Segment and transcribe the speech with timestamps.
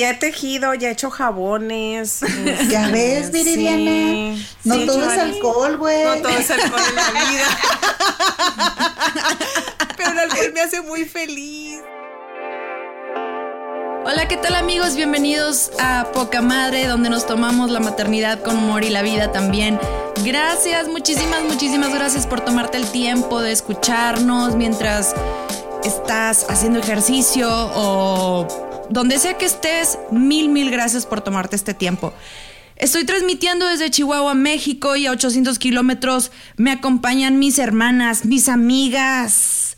[0.00, 2.20] Ya he tejido, ya he hecho jabones.
[2.68, 4.40] Ya ves, Sí, Viridiana.
[4.62, 6.04] No sí, todo es alcohol, güey.
[6.04, 7.46] No todo es alcohol en la vida.
[9.96, 11.80] Pero el alcohol me hace muy feliz.
[14.04, 14.94] Hola, ¿qué tal amigos?
[14.94, 19.80] Bienvenidos a Poca Madre, donde nos tomamos la maternidad con humor y la vida también.
[20.24, 25.12] Gracias, muchísimas, muchísimas gracias por tomarte el tiempo de escucharnos mientras
[25.82, 29.98] estás haciendo ejercicio o donde sea que estés.
[30.10, 32.12] Mil, mil gracias por tomarte este tiempo.
[32.76, 39.76] Estoy transmitiendo desde Chihuahua, México y a 800 kilómetros me acompañan mis hermanas, mis amigas.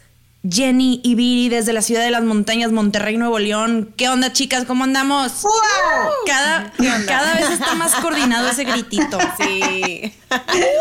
[0.48, 3.93] Jenny y Viri desde la ciudad de las montañas, Monterrey, Nuevo León.
[3.97, 4.65] ¿Qué onda, chicas?
[4.65, 5.44] ¿Cómo andamos?
[6.27, 6.72] Cada,
[7.06, 9.19] cada vez está más coordinado ese gritito.
[9.41, 10.15] Sí.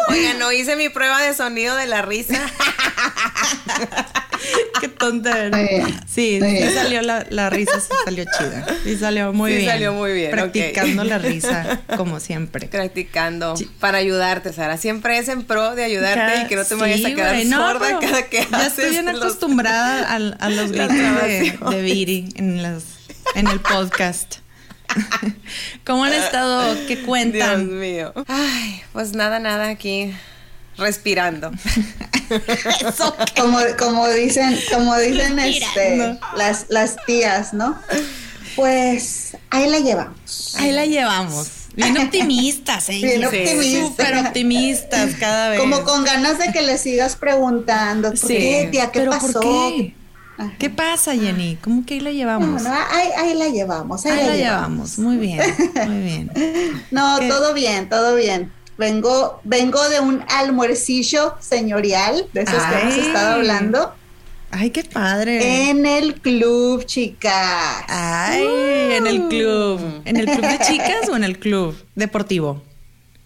[0.10, 2.40] Oigan, no hice mi prueba de sonido de la risa.
[4.82, 5.86] Qué tonta eres.
[6.08, 8.66] Sí, sí salió la, la risa, sí salió chida.
[8.84, 9.70] Sí salió muy Sí bien.
[9.72, 12.68] salió muy bien, Practicando la risa, como siempre.
[12.68, 14.78] Practicando para ayudarte, Sara.
[14.78, 18.00] Siempre es en pro de ayudarte y que no te vayas a quedar no, sorda
[18.00, 22.62] cada que Ya haces estoy bien los- acostumbrada a, los gritos de, de Viri en,
[22.64, 22.84] las,
[23.36, 24.36] en el podcast.
[25.86, 26.76] ¿Cómo han estado?
[26.88, 27.80] ¿Qué Dios cuentan?
[27.80, 28.14] mío.
[28.28, 30.14] Ay, pues nada, nada aquí
[30.80, 31.52] respirando.
[33.36, 37.76] Como, como dicen, como dicen este, las, las tías, ¿no?
[38.56, 40.56] Pues ahí la llevamos.
[40.58, 41.48] Ahí la llevamos.
[41.76, 43.00] Bien optimistas, ¿eh?
[43.02, 43.88] Bien optimistas.
[43.88, 45.60] Súper optimistas cada vez.
[45.60, 48.28] Como con ganas de que le sigas preguntando, ¿por Sí.
[48.38, 48.92] qué, tía?
[48.92, 49.40] ¿Qué ¿Pero pasó?
[49.40, 49.96] por qué?
[50.38, 50.54] Ajá.
[50.58, 51.58] ¿Qué pasa, Jenny?
[51.62, 52.64] ¿Cómo que ahí la No, llevamos?
[52.64, 54.98] no, ahí, ahí la llevamos, ahí, Ahí la, la llevamos.
[54.98, 55.00] llevamos.
[55.00, 55.42] Muy bien,
[55.88, 56.32] muy bien.
[56.92, 57.28] No, ¿Qué?
[57.28, 58.52] todo bien, todo bien.
[58.80, 63.94] Vengo, vengo de un almuercillo señorial, de esos que hemos estado hablando,
[64.52, 65.70] Ay, qué padre.
[65.70, 67.84] en el club, chicas.
[67.90, 68.42] Ay,
[68.94, 70.02] en el club.
[70.06, 72.64] ¿En el club de chicas o en el club deportivo?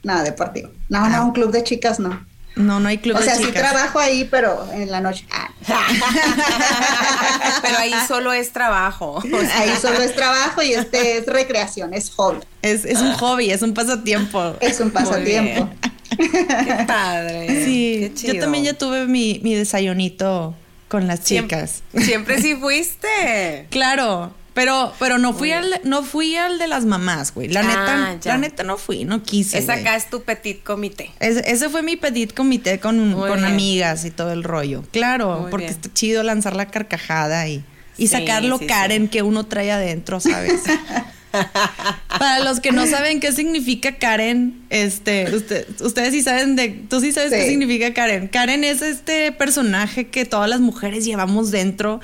[0.02, 0.69] No, deportivo.
[0.90, 2.25] No, no, un club de chicas no.
[2.56, 3.62] No, no hay club O sea, de sí chicas.
[3.72, 5.25] trabajo ahí, pero en la noche.
[7.62, 9.13] Pero ahí solo es trabajo.
[9.16, 13.13] O sea, ahí solo es trabajo y este es recreación, es hobby, Es, es un
[13.13, 14.56] hobby, es un pasatiempo.
[14.59, 15.69] es un pasatiempo.
[16.18, 17.66] Qué padre.
[17.66, 18.34] Sí, Qué chido.
[18.35, 20.53] yo también ya tuve mi, mi desayunito
[20.88, 21.84] con las Siempre- chicas.
[22.05, 23.67] Siempre sí fuiste.
[23.72, 27.47] Claro, pero, pero no fui al, no fui al de las mamás, güey.
[27.50, 28.32] La Ah, neta, ya.
[28.34, 29.58] la neta no fui, no quise.
[29.58, 31.11] Esa acá es tu petit comité.
[31.20, 34.84] Ese, ese fue mi petit comité con, con amigas y todo el rollo.
[34.91, 35.76] Claro, Muy porque bien.
[35.78, 37.64] está chido lanzar la carcajada y,
[37.97, 39.09] y Sí, sacar lo sí, Karen sí.
[39.09, 40.61] que uno trae adentro, ¿sabes?
[42.08, 47.00] Para los que no saben qué significa Karen, este, usted- ustedes sí saben de, tú
[47.02, 48.28] sí sabes qué significa Karen.
[48.28, 52.02] Karen es este personaje que todas las mujeres llevamos dentro,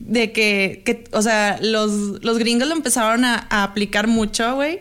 [0.00, 1.92] de que, que o sea, los,
[2.24, 4.80] los gringos lo empezaron a, a aplicar mucho, güey,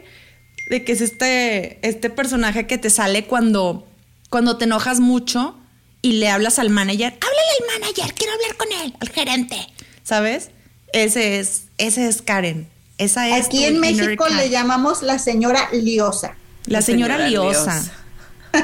[0.69, 3.87] de que es este, este personaje que te sale cuando,
[4.29, 5.55] cuando te enojas mucho
[6.01, 9.67] y le hablas al manager, háblale al manager, quiero hablar con él, al gerente,
[10.03, 10.49] ¿sabes?
[10.93, 12.67] Ese es, ese es Karen.
[12.97, 16.35] Esa es Aquí en México le llamamos la señora liosa.
[16.65, 17.89] La, señora, liosa.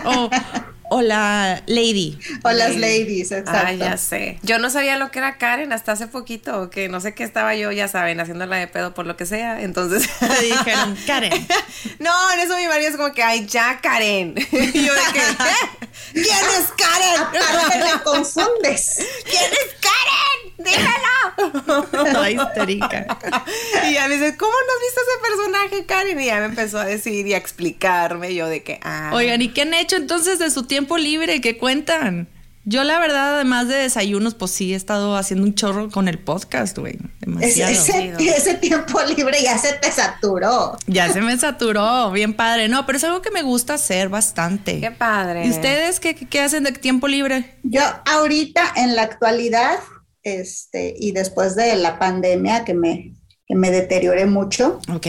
[0.03, 0.29] O, o
[1.01, 2.17] la lady.
[2.43, 3.51] O las ladies, exacto.
[3.53, 4.39] Ah, ya sé.
[4.43, 7.55] Yo no sabía lo que era Karen hasta hace poquito, que no sé qué estaba
[7.55, 9.61] yo, ya saben, haciéndola de pedo por lo que sea.
[9.61, 11.47] Entonces te dijeron, Karen.
[11.99, 14.35] no, en eso mi marido es como que, ay, ya, Karen.
[14.51, 15.21] y yo de que,
[16.13, 17.21] ¿quién es Karen?
[17.21, 19.05] Aparte me confundes.
[19.23, 20.55] ¿Quién es Karen?
[20.57, 21.85] ¡Dígalo!
[21.91, 23.17] Toda histérica.
[23.87, 26.19] Y ya me dice, ¿cómo no has visto ese personaje, Karen?
[26.19, 29.11] Y ya me empezó a decir y a explicarme yo de que, ah.
[29.13, 31.41] Oigan, ¿y qué han hecho entonces de su tiempo libre?
[31.41, 32.29] ¿Qué cuentan?
[32.67, 36.17] Yo la verdad, además de desayunos, pues sí he estado haciendo un chorro con el
[36.17, 36.97] podcast, güey.
[37.19, 37.71] Demasiado.
[37.71, 40.75] Ese, ese, tiempo libre ya se te saturó.
[40.87, 42.67] Ya se me saturó, bien padre.
[42.67, 44.79] No, pero es algo que me gusta hacer bastante.
[44.79, 45.45] Qué padre.
[45.45, 47.55] ¿Y ustedes qué, qué hacen de tiempo libre?
[47.61, 49.77] Yo ahorita, en la actualidad,
[50.23, 53.13] este, y después de la pandemia que me,
[53.47, 55.07] que me deterioré mucho, ok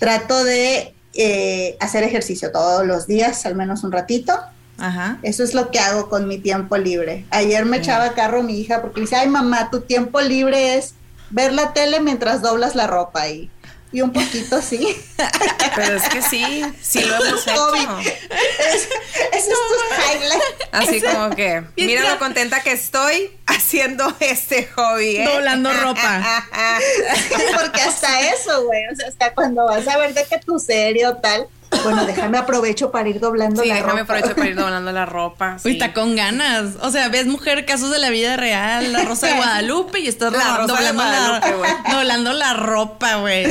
[0.00, 4.32] trato de eh, hacer ejercicio todos los días, al menos un ratito.
[4.80, 5.18] Ajá.
[5.22, 7.24] Eso es lo que hago con mi tiempo libre.
[7.30, 10.94] Ayer me echaba carro mi hija porque dice, ay mamá, tu tiempo libre es
[11.30, 13.50] ver la tele mientras doblas la ropa y
[13.92, 14.96] y un poquito sí.
[15.76, 17.72] Pero es que sí, sí lo hemos hecho.
[17.74, 18.88] Es,
[19.32, 19.48] es
[20.14, 20.42] highlight.
[20.72, 25.16] Así como que, mira lo contenta que estoy haciendo este hobby.
[25.16, 25.24] ¿eh?
[25.24, 26.46] Doblando ropa.
[27.60, 31.06] Porque hasta eso, güey, o sea, hasta cuando vas a ver de que tu serie
[31.06, 31.48] o tal,
[31.82, 33.82] bueno, déjame aprovecho para ir doblando la ropa.
[33.82, 35.58] déjame aprovecho para ir doblando la ropa.
[35.58, 35.68] Sí.
[35.68, 36.76] Uy, está con ganas.
[36.80, 40.32] O sea, ves mujer casos de la vida real, la Rosa de Guadalupe y estás
[40.32, 41.40] la doblando, la,
[41.90, 43.46] doblando la ropa, güey.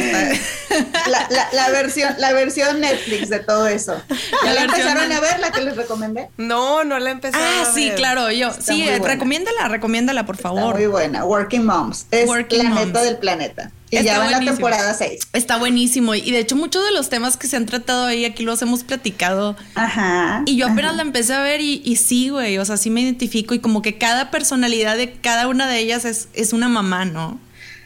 [1.09, 3.95] La, la, la, versión, la versión Netflix de todo eso.
[4.43, 6.29] ¿Ya la, empezaron a ver la que les recomendé?
[6.37, 7.73] No, no la empecé ah, a ver.
[7.73, 8.49] sí, claro, yo.
[8.49, 10.59] Está sí, recomiéndala, recomiéndala, por favor.
[10.59, 11.25] Está muy buena.
[11.25, 12.05] Working Moms.
[12.11, 13.03] Es Working la neta Moms.
[13.03, 13.71] del planeta.
[13.91, 15.29] Y Está ya va la temporada 6.
[15.33, 16.13] Está buenísimo.
[16.15, 18.83] Y de hecho, muchos de los temas que se han tratado ahí, aquí los hemos
[18.83, 19.55] platicado.
[19.75, 20.43] Ajá.
[20.45, 20.97] Y yo apenas ajá.
[20.97, 23.81] la empecé a ver y, y sí, güey, o sea, sí me identifico y como
[23.81, 27.39] que cada personalidad de cada una de ellas es, es una mamá, ¿no?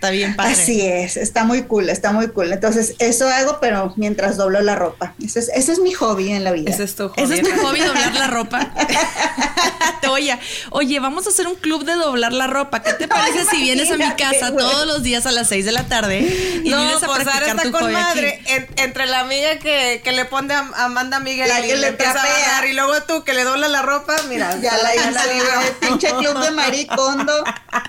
[0.03, 0.51] Está bien padre.
[0.51, 2.51] Así es, está muy cool, está muy cool.
[2.51, 5.13] Entonces, eso hago, pero mientras doblo la ropa.
[5.23, 6.69] Ese es, ese es mi hobby en la vida.
[6.71, 7.23] Ese es tu hobby.
[7.23, 8.73] ¿Ese es tu hobby, doblar la ropa?
[10.09, 10.37] Oye,
[10.71, 12.83] oye, vamos a hacer un club de doblar la ropa.
[12.83, 15.65] ¿Qué te parece Ay, si vienes a mi casa todos los días a las 6
[15.65, 16.19] de la tarde
[16.63, 18.41] y no, vienes a pues está tu con madre.
[18.47, 21.87] En- entre la amiga que, que le pone a Amanda Miguel La y que le
[21.87, 24.55] empieza a y luego tú que le doblas la ropa, mira.
[24.61, 27.43] Ya la güey, pinche club de maricondo.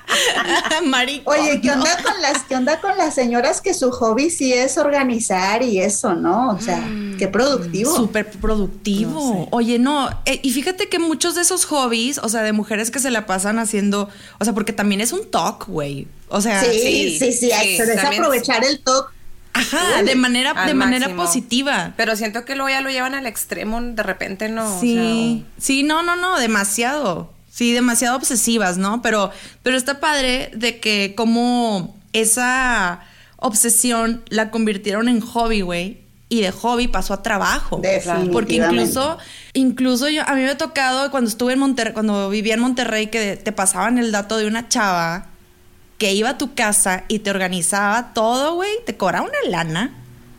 [0.85, 1.31] Marico.
[1.31, 4.79] Oye, ¿qué onda con las, qué onda con las señoras que su hobby sí es
[4.79, 6.51] organizar y eso, ¿no?
[6.51, 6.87] O sea,
[7.19, 7.95] qué productivo.
[7.97, 9.49] Súper productivo.
[9.51, 12.99] Oye, no, eh, y fíjate que muchos de esos hobbies, o sea, de mujeres que
[13.01, 14.09] se la pasan haciendo,
[14.39, 16.07] o sea, porque también es un talk, güey.
[16.29, 19.13] O sea, sí, sí, sí, sí, hay- se desaprovechar el toque.
[19.53, 21.23] ajá, de manera, de manera máximo.
[21.25, 21.93] positiva.
[21.97, 24.77] Pero siento que luego ya lo llevan al extremo, de repente no.
[24.77, 27.34] o Sí, sí, no, no, no, demasiado.
[27.55, 29.01] Sí, demasiado obsesivas, ¿no?
[29.01, 29.31] Pero,
[29.63, 33.03] pero está padre de que como esa
[33.37, 36.01] obsesión la convirtieron en hobby, güey.
[36.29, 37.81] Y de hobby pasó a trabajo.
[38.33, 39.19] Porque incluso,
[39.53, 43.07] incluso yo, a mí me ha tocado cuando estuve en Monterrey, cuando vivía en Monterrey,
[43.07, 45.29] que te pasaban el dato de una chava
[45.97, 49.95] que iba a tu casa y te organizaba todo, güey, te cobraba una lana.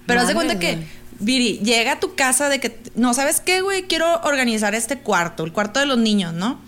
[0.05, 0.87] Pero haz de cuenta Madre, que.
[1.21, 3.83] Viri, llega a tu casa de que, no, ¿sabes qué, güey?
[3.83, 6.64] Quiero organizar este cuarto, el cuarto de los niños, ¿no?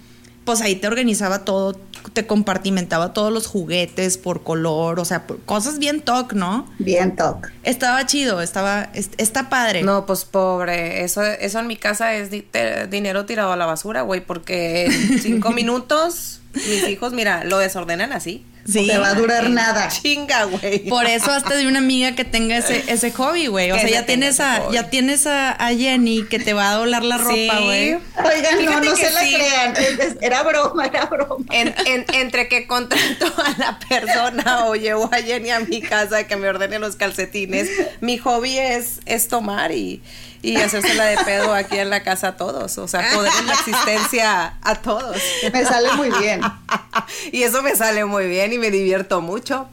[0.47, 1.73] Pues ahí te organizaba todo,
[2.13, 6.65] te compartimentaba todos los juguetes por color, o sea, por- cosas bien toc, ¿no?
[6.79, 7.49] Bien toque.
[7.63, 9.83] Estaba chido, estaba, es- está padre.
[9.83, 11.03] No, pues pobre.
[11.03, 12.47] Eso, eso en mi casa es di-
[12.89, 18.13] dinero tirado a la basura, güey, porque en cinco minutos mis hijos, mira, lo desordenan
[18.13, 18.45] así.
[18.71, 18.85] Sí.
[18.87, 19.87] Te va a durar nada.
[19.87, 20.79] Chinga, güey.
[20.89, 23.71] Por eso hasta de una amiga que tenga ese, ese hobby, güey.
[23.71, 24.75] O sea, se ya tienes a, hobby.
[24.75, 27.49] ya tienes a, a Jenny que te va a doblar la ropa, Sí.
[27.63, 27.93] güey.
[27.93, 29.33] Oigan, no, Fíjate no se la sí.
[29.35, 29.73] crean.
[29.77, 31.45] Es- es- Era broma, era broma.
[31.51, 36.25] En- en- entre que contrato a la persona o llevo a Jenny a mi casa
[36.27, 37.69] que me ordene los calcetines,
[38.01, 40.01] mi hobby es, es tomar y,
[40.51, 42.77] y hacérsela de pedo aquí en la casa a todos.
[42.77, 45.17] O sea, joderles la existencia a todos.
[45.51, 46.41] Me sale muy bien.
[47.31, 49.67] Y eso me sale muy bien y me divierto mucho.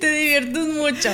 [0.00, 1.10] Te diviertes mucho.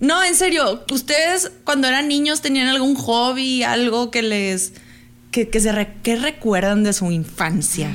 [0.00, 4.72] No, en serio, ¿ustedes cuando eran niños tenían algún hobby, algo que les...
[5.30, 7.90] que, que se re- que recuerdan de su infancia?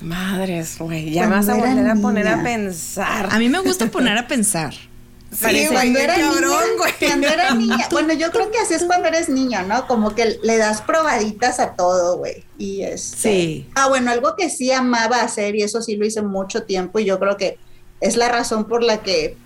[0.00, 3.28] Madres, güey, ya vas a volver a poner a pensar.
[3.32, 4.74] A mí me gusta poner a pensar.
[5.30, 6.92] Sí, Cuando era, cabrón, niña, güey.
[6.98, 9.86] cuando era niña, bueno, yo creo que así es cuando eres niño, ¿no?
[9.86, 12.44] Como que le das probaditas a todo, güey.
[12.56, 13.70] Y este, Sí.
[13.74, 17.04] Ah, bueno, algo que sí amaba hacer, y eso sí lo hice mucho tiempo, y
[17.04, 17.58] yo creo que
[18.00, 19.36] es la razón por la que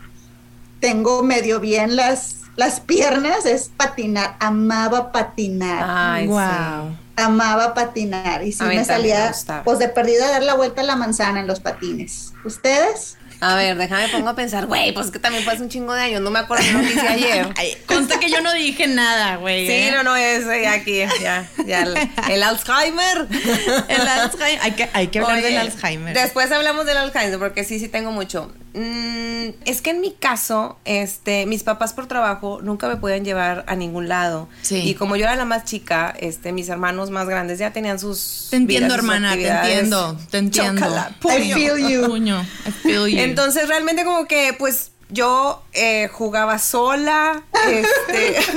[0.80, 4.36] tengo medio bien las, las piernas, es patinar.
[4.40, 5.84] Amaba patinar.
[5.88, 6.96] Ay, Wow.
[7.16, 8.42] Amaba patinar.
[8.44, 9.32] Y sí me salía,
[9.64, 12.32] pues de perdida, dar la vuelta a la manzana en los patines.
[12.44, 13.16] ¿Ustedes?
[13.42, 16.00] A ver, déjame pongo a pensar, güey, pues es que también hace un chingo de
[16.00, 17.48] años, no me acuerdo de lo que hice ayer.
[17.56, 19.66] Ay, consta que yo no dije nada, güey.
[19.66, 19.90] Sí, ¿eh?
[19.92, 21.96] no, no, es eh, aquí, ya, ya, el,
[22.30, 23.26] el Alzheimer.
[23.88, 24.60] El Alzheimer.
[24.62, 26.14] Hay que, hay que hablar Oye, del Alzheimer.
[26.14, 28.52] Después hablamos del Alzheimer, porque sí, sí tengo mucho.
[28.74, 33.64] Mm, es que en mi caso, este, mis papás por trabajo nunca me podían llevar
[33.66, 34.48] a ningún lado.
[34.62, 34.76] Sí.
[34.88, 38.46] Y como yo era la más chica, este, mis hermanos más grandes ya tenían sus.
[38.50, 40.86] Te entiendo, vidas, hermana, te entiendo, te entiendo.
[40.86, 41.54] I puño.
[41.54, 42.06] feel you.
[42.08, 43.18] Puño, I feel you.
[43.18, 48.36] Entonces realmente como que pues yo eh, jugaba sola, este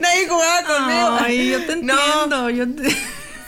[0.00, 1.18] nadie jugaba conmigo.
[1.20, 2.50] Ay, yo te No, entiendo.
[2.50, 2.96] Yo te-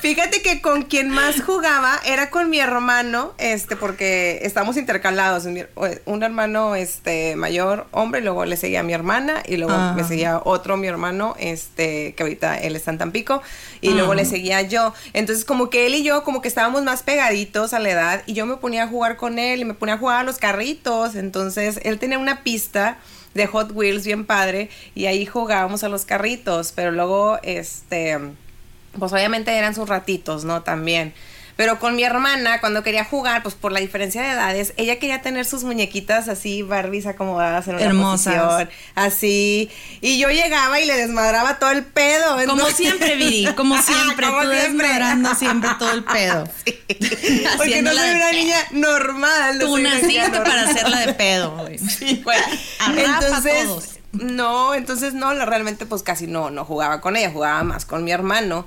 [0.01, 5.45] Fíjate que con quien más jugaba era con mi hermano, este, porque estamos intercalados,
[6.05, 10.41] un, hermano este mayor, hombre, y luego le seguía mi hermana, y luego me seguía
[10.45, 13.43] otro mi hermano, este, que ahorita él está en Tampico,
[13.81, 14.95] y luego le seguía yo.
[15.15, 18.35] Entonces, como que él y yo, como que estábamos más pegaditos a la edad, y
[18.35, 21.17] yo me ponía a jugar con él, y me ponía a jugar a los carritos.
[21.17, 22.99] Entonces, él tenía una pista
[23.35, 28.17] de Hot Wheels bien padre, y ahí jugábamos a los carritos, pero luego, este
[28.99, 30.63] pues obviamente eran sus ratitos, ¿no?
[30.63, 31.15] También.
[31.57, 35.23] Pero con mi hermana, cuando quería jugar, pues por la diferencia de edades, ella quería
[35.23, 38.37] tener sus muñequitas así, Barbies acomodadas en una Hermosas.
[38.37, 39.69] posición, así.
[40.01, 42.29] Y yo llegaba y le desmadraba todo el pedo.
[42.37, 44.87] Como entonces- siempre, Viri, como siempre, Como tú siempre.
[44.87, 46.45] desmadrando siempre todo el pedo.
[47.57, 49.59] Porque no soy una niña normal.
[49.59, 51.77] no Tú naciste para hacerla de pedo, güey.
[51.79, 52.39] Sí, güey.
[52.79, 53.85] Arrapa entonces, todos.
[54.23, 58.05] No, entonces no, la- realmente pues casi no, no jugaba con ella, jugaba más con
[58.05, 58.67] mi hermano.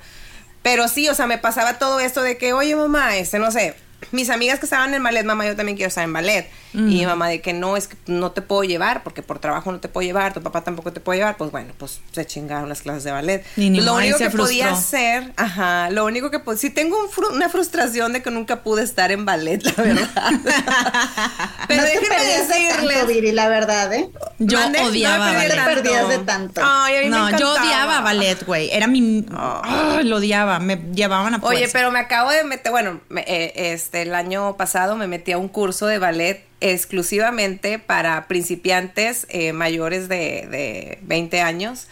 [0.63, 3.75] Pero sí, o sea, me pasaba todo esto de que, oye mamá, este, no sé,
[4.11, 6.49] mis amigas que estaban en ballet, mamá, yo también quiero estar en ballet.
[6.73, 9.71] Y mi mamá de que no, es que no te puedo llevar, porque por trabajo
[9.71, 12.69] no te puedo llevar, tu papá tampoco te puede llevar, pues bueno, pues se chingaron
[12.69, 13.45] las clases de ballet.
[13.57, 17.31] Ni lo único que podía hacer, ajá, lo único que pues sí tengo un fru-
[17.33, 20.09] una frustración de que nunca pude estar en ballet, la verdad.
[21.67, 24.09] Pero no déjenme perdías de tanto, decirles, Viri, la verdad, ¿eh?
[24.39, 25.49] Yo no me odiaba perdí ballet.
[25.65, 26.61] Te perdías de tanto.
[26.63, 28.69] Ay, a mí me No, yo odiaba ballet, güey.
[28.71, 29.25] Era mi.
[29.35, 30.59] Ay, lo odiaba.
[30.59, 34.57] Me llevaban a Oye, pero me acabo de meter, bueno, me- eh, este, el año
[34.57, 40.99] pasado me metí a un curso de ballet exclusivamente para principiantes eh, mayores de, de
[41.01, 41.87] 20 años.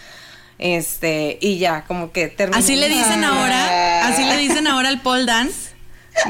[0.58, 2.60] Este, y ya, como que terminé.
[2.60, 3.30] Así le dicen Ah.
[3.42, 4.08] ahora.
[4.08, 5.69] Así le dicen ahora al pole dance.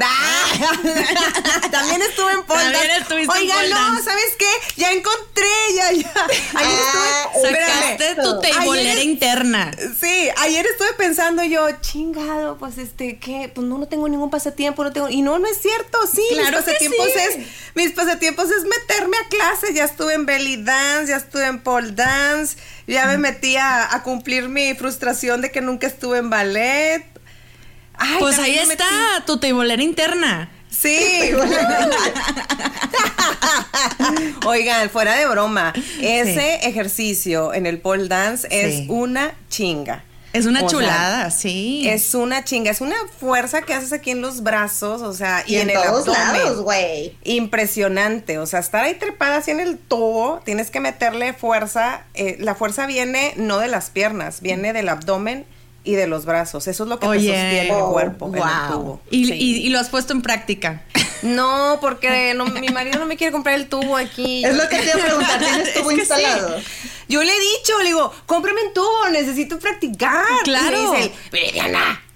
[0.02, 0.46] Ah,
[1.72, 4.04] También estuve en pole También estuviste en Oiga, pole no.
[4.04, 4.46] ¿sabes qué?
[4.78, 6.14] Ya encontré, ya, ya.
[6.56, 7.50] Ayer estuve.
[7.52, 8.24] Sacaste espérame.
[8.24, 9.72] tu teibolera Ayer- interna.
[10.00, 13.52] Sí, ayer estuve pensando yo, chingado, pues este, ¿qué?
[13.54, 15.10] Pues no, no tengo ningún pasatiempo, no tengo.
[15.10, 16.24] Y no, no es cierto, sí.
[16.32, 17.20] Claro mis que pasatiempos sí.
[17.20, 17.48] es.
[17.76, 19.74] Mis pasatiempos es meterme a clases.
[19.76, 24.04] Ya estuve en belly dance, ya estuve en pole dance, ya me metí a, a
[24.04, 27.06] cumplir mi frustración de que nunca estuve en ballet.
[28.00, 30.50] Ay, Pues ahí me está, metí- tu teibolera interna.
[30.70, 31.32] Sí.
[34.46, 38.56] Oigan, fuera de broma, ese ejercicio en el pole dance Sí.
[38.58, 40.04] es una chinga.
[40.32, 41.90] Es una O sea, chulada, sí.
[41.90, 45.56] Es una chinga, es una fuerza que haces aquí en los brazos, o sea, y,
[45.56, 46.44] Y en el todos abdomen.
[46.44, 47.18] lados, güey.
[47.24, 52.04] Impresionante, o sea, estar ahí trepada así en el tubo, tienes que meterle fuerza.
[52.14, 55.48] eh, la fuerza viene no de las piernas, viene del abdomen
[55.90, 56.68] y de los brazos.
[56.68, 58.42] Eso es lo que te Oye, sostiene el oh, cuerpo en el
[58.72, 59.02] tubo.
[59.12, 59.34] Y, Sí.
[59.34, 60.84] y- y lo has puesto en práctica.
[61.22, 64.44] No, porque no- mi marido no me quiere comprar el tubo aquí.
[64.46, 65.96] Es lo que te iba a preguntar, ¿tienes tubo sí.
[66.00, 66.56] instalado?
[67.10, 70.24] Yo le he dicho, le digo, cómprame un tubo, necesito practicar.
[70.44, 70.78] Claro.
[70.78, 71.14] Y me dice,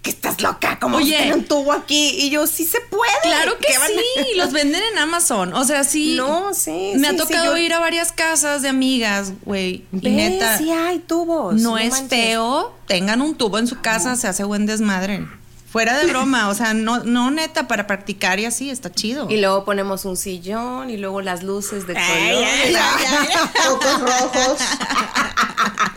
[0.04, 1.34] que estás loca, ¿cómo Oye.
[1.34, 2.10] un tubo aquí?
[2.20, 3.10] Y yo, sí se puede.
[3.24, 5.54] Claro que ¿Qué van a- sí, los venden en Amazon.
[5.54, 6.16] O sea, sí.
[6.16, 9.86] No, sí, Me sí, ha sí, tocado yo- ir a varias casas de amigas, güey.
[10.00, 11.56] Y neta, sí hay tubos.
[11.56, 12.10] no, es manches.
[12.10, 12.74] feo.
[12.86, 15.26] Tengan un tubo en su casa, se hace buen desmadre.
[15.72, 19.28] Fuera de broma, o sea, no, no neta, para practicar y así, está chido.
[19.32, 22.08] Y luego ponemos un sillón y luego las luces de color.
[22.12, 23.28] Ay, ay, ay,
[23.64, 24.58] Focos rojos.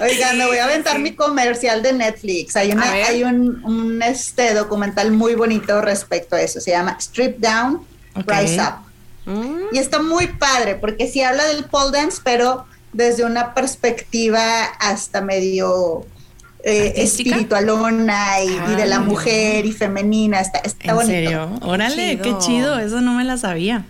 [0.00, 2.56] Oigan, me voy a aventar mi comercial de Netflix.
[2.56, 6.60] Hay, una, hay un, un, este, documental muy bonito respecto a eso.
[6.60, 7.82] Se llama Strip Down.
[8.14, 9.30] Rise Up.
[9.30, 9.74] Mm.
[9.74, 15.20] Y está muy padre porque sí habla del pole dance, pero desde una perspectiva hasta
[15.20, 16.06] medio
[16.62, 19.04] eh, espiritualona y, y de la Ay.
[19.04, 20.40] mujer y femenina.
[20.40, 21.12] Está, está ¿En bonito.
[21.12, 21.50] serio?
[21.62, 22.22] Órale, Chido.
[22.22, 23.84] qué chido, eso no me la sabía.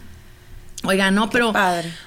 [0.86, 1.52] Oiga, no, pero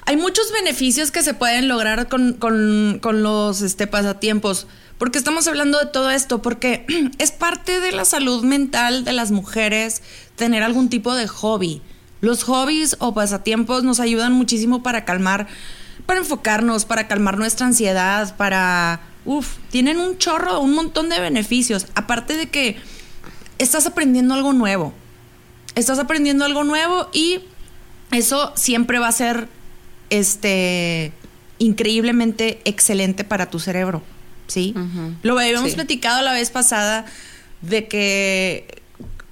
[0.06, 4.66] hay muchos beneficios que se pueden lograr con, con- con los este, pasatiempos.
[4.98, 6.84] Porque estamos hablando de todo esto, porque
[7.18, 10.02] es parte de la salud mental de las mujeres
[10.36, 11.80] tener algún tipo de hobby.
[12.20, 15.46] Los hobbies o pasatiempos nos ayudan muchísimo para calmar,
[16.04, 19.00] para enfocarnos, para calmar nuestra ansiedad, para...
[19.24, 21.86] Uf, tienen un chorro, un montón de beneficios.
[21.94, 22.76] Aparte de que
[23.58, 24.92] estás aprendiendo algo nuevo.
[25.74, 27.40] Estás aprendiendo algo nuevo y
[28.12, 29.48] eso siempre va a ser
[30.10, 31.12] este
[31.58, 34.02] increíblemente excelente para tu cerebro,
[34.46, 34.74] ¿sí?
[35.22, 35.76] Lo habíamos Sí.
[35.76, 37.04] platicado la vez pasada
[37.60, 38.82] de que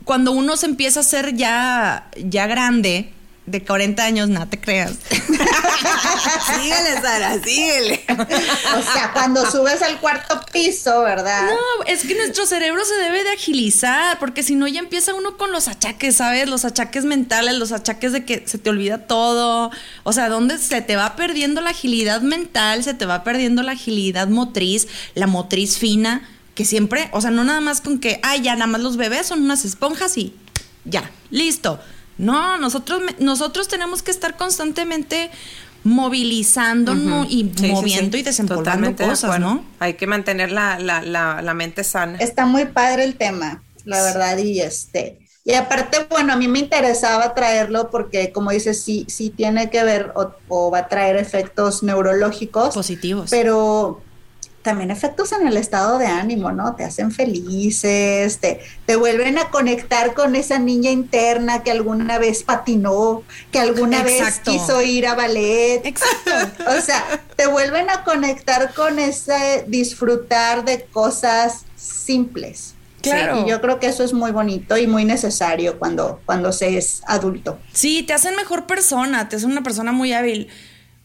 [0.04, 3.12] cuando uno se empieza a ser ya ya grande,
[3.50, 4.92] de 40 años, nada te creas.
[5.10, 8.04] síguele, Sara, síguele.
[8.08, 11.50] O sea, cuando subes al cuarto piso, ¿verdad?
[11.50, 15.36] No, es que nuestro cerebro se debe de agilizar, porque si no ya empieza uno
[15.36, 16.48] con los achaques, ¿sabes?
[16.48, 19.70] Los achaques mentales, los achaques de que se te olvida todo.
[20.02, 23.72] O sea, donde se te va perdiendo la agilidad mental, se te va perdiendo la
[23.72, 28.42] agilidad motriz, la motriz fina, que siempre, o sea, no nada más con que, ay,
[28.42, 30.34] ya nada más los bebés son unas esponjas y
[30.84, 31.80] ya, listo.
[32.18, 35.30] No, nosotros, nosotros tenemos que estar constantemente
[35.84, 38.20] movilizándonos y Sí, sí, moviendo sí.
[38.20, 39.40] y desempolvando de cosas.
[39.40, 39.64] ¿no?
[39.78, 42.18] Hay que mantener la, la, la, la mente sana.
[42.18, 45.18] Está muy padre el tema, la verdad, y este.
[45.44, 49.82] Y aparte, bueno, a mí me interesaba traerlo porque, como dices, sí, sí tiene que
[49.82, 52.74] ver o, o va a traer efectos neurológicos.
[52.74, 53.30] Positivos.
[53.30, 54.02] Pero
[54.68, 56.76] también efectos en el estado de ánimo, ¿no?
[56.76, 62.42] Te hacen felices, te, te vuelven a conectar con esa niña interna que alguna vez
[62.42, 64.52] patinó, que alguna Exacto.
[64.52, 65.80] vez quiso ir a ballet.
[65.86, 66.32] Exacto.
[66.78, 67.02] O sea,
[67.34, 72.74] te vuelven a conectar con ese disfrutar de cosas simples.
[73.00, 73.46] Claro.
[73.46, 77.00] Y yo creo que eso es muy bonito y muy necesario cuando, cuando se es
[77.06, 77.58] adulto.
[77.72, 80.48] Sí, te hacen mejor persona, te hacen una persona muy hábil.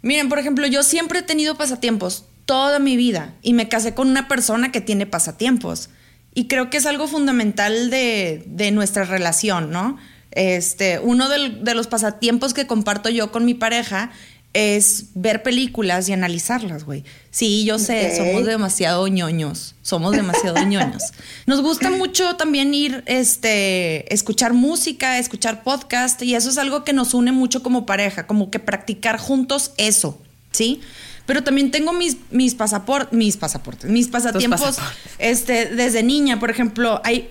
[0.01, 4.09] Miren, por ejemplo, yo siempre he tenido pasatiempos toda mi vida y me casé con
[4.09, 5.89] una persona que tiene pasatiempos.
[6.35, 9.97] Y creo que es algo fundamental de, de nuestra relación, ¿no?
[10.31, 14.11] Este, uno del- de los pasatiempos que comparto yo con mi pareja
[14.53, 17.03] es ver películas y analizarlas, güey.
[17.31, 18.17] Sí, yo sé, Ok.
[18.27, 21.03] somos demasiado ñoños, somos demasiado ñoños.
[21.47, 26.93] Nos gusta mucho también ir, este, escuchar música, escuchar podcast y eso es algo que
[26.93, 30.81] nos une mucho como pareja, como que practicar juntos eso, ¿sí?
[31.25, 35.11] Pero también tengo mis, mis pasaportes, mis pasaportes, mis pasatiempos, pasaportes.
[35.19, 37.29] este, desde niña, por ejemplo, hay,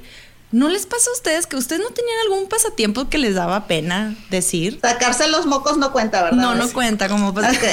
[0.50, 4.14] ¿no les pasa a ustedes que ustedes no tenían algún pasatiempo que les daba pena
[4.30, 4.78] decir?
[4.80, 6.38] Sacarse los mocos no cuenta, ¿verdad?
[6.38, 7.64] No, no cuenta como pas- Ok.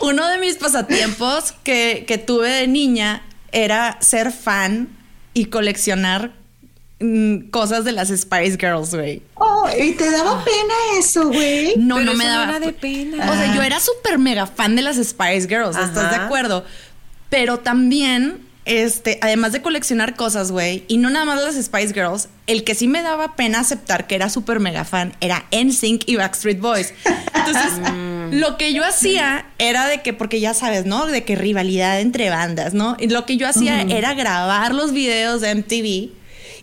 [0.00, 3.22] Uno de mis pasatiempos que, que tuve de niña
[3.52, 4.88] era ser fan
[5.34, 6.32] y coleccionar
[7.50, 9.22] cosas de las Spice Girls, güey.
[9.34, 11.74] Oh, ¿Y te daba pena eso, güey?
[11.76, 12.56] No, Pero no me eso no daba.
[12.56, 13.30] era de pena.
[13.30, 16.64] O sea, yo era súper mega fan de las Spice Girls, ¿estás de acuerdo?
[17.30, 22.28] Pero también, este, además de coleccionar cosas, güey, y no nada más las Spice Girls,
[22.48, 26.16] el que sí me daba pena aceptar que era súper mega fan era NSYNC y
[26.16, 26.94] Backstreet Boys.
[27.34, 27.74] Entonces,
[28.32, 31.06] lo que yo hacía era de que, porque ya sabes, ¿no?
[31.06, 32.96] De que rivalidad entre bandas, ¿no?
[32.98, 36.17] Y lo que yo hacía era grabar los videos de MTV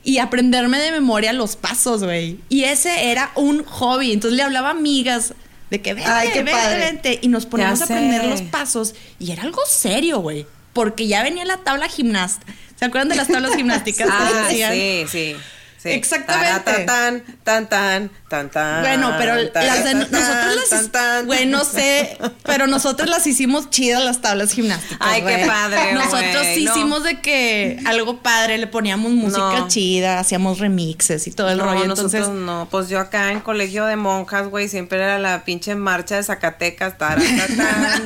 [0.06, 2.40] y aprenderme de memoria los pasos, güey.
[2.48, 4.14] Y ese era un hobby.
[4.14, 5.34] Entonces le hablaba a amigas
[5.70, 6.80] de que vente, Ay, qué vente, padre.
[6.80, 7.20] vente.
[7.22, 8.96] Y nos poníamos a aprender los pasos.
[9.20, 10.46] Y era algo serio, güey.
[10.74, 12.46] Porque ya venía la tabla gimnasta.
[12.78, 14.74] ¿Se acuerdan de las tablas gimnásticas que Ah, hacían?
[14.74, 15.36] sí, sí.
[15.78, 15.90] sí.
[15.90, 16.84] Exactamente.
[16.86, 18.82] Tan, tan, tan, tan.
[18.82, 21.26] Bueno, pero las de nosotros las tan, tan.
[21.26, 24.98] güey, no sé, pero nosotros las hicimos chidas las tablas gimnásticas.
[25.00, 26.54] Ay, qué padre, Nosotros no.
[26.54, 29.68] hicimos de que algo padre, le poníamos música No.
[29.68, 31.86] chida, hacíamos remixes y todo el no, rollo.
[31.86, 36.16] Entonces, no, pues yo acá en colegio de monjas, güey, siempre era la pinche marcha
[36.16, 37.56] de Zacatecas, taratatan,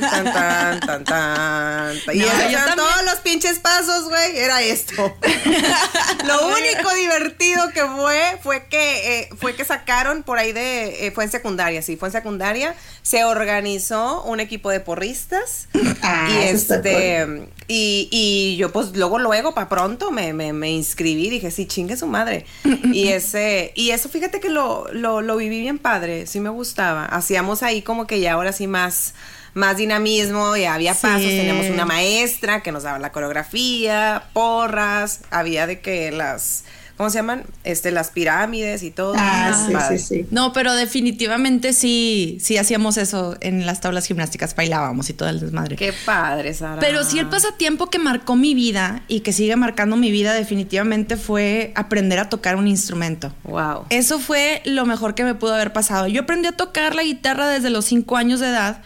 [0.32, 5.16] tan, tan, tan, Y eran todos los pinches pasos, güey, era esto.
[6.26, 11.10] Lo único divertido que fue, fue que, eh, fue que sacaron por ahí de, eh,
[11.10, 15.68] fue en secundaria, sí, fue en secundaria, se organizó un equipo de porristas
[16.02, 17.26] Ah, y este,
[17.68, 21.96] y, y yo pues luego, luego, para pronto me, me, me inscribí, dije, sí, chingue
[21.96, 22.46] su madre.
[22.92, 27.04] y ese, y eso fíjate que lo, lo, lo viví bien padre, sí me gustaba.
[27.04, 29.14] Hacíamos ahí como que ya ahora sí más,
[29.54, 31.02] más dinamismo, ya había Sí.
[31.02, 36.64] pasos, teníamos una maestra que nos daba la coreografía, porras, había de que las
[37.00, 37.44] ¿cómo se llaman?
[37.64, 39.14] Este, las pirámides y todo.
[39.16, 39.98] Ah, sí, Padre.
[39.98, 40.26] sí, sí.
[40.30, 45.40] No, pero definitivamente sí, sí hacíamos eso en las tablas gimnásticas, bailábamos y todo el
[45.40, 45.76] desmadre.
[45.76, 46.78] Qué padre, Sara.
[46.78, 51.16] Pero sí el pasatiempo que marcó mi vida y que sigue marcando mi vida definitivamente
[51.16, 53.32] fue aprender a tocar un instrumento.
[53.44, 53.86] Wow.
[53.88, 56.06] Eso fue lo mejor que me pudo haber pasado.
[56.06, 58.82] Yo aprendí a tocar la guitarra desde los 5 años de edad,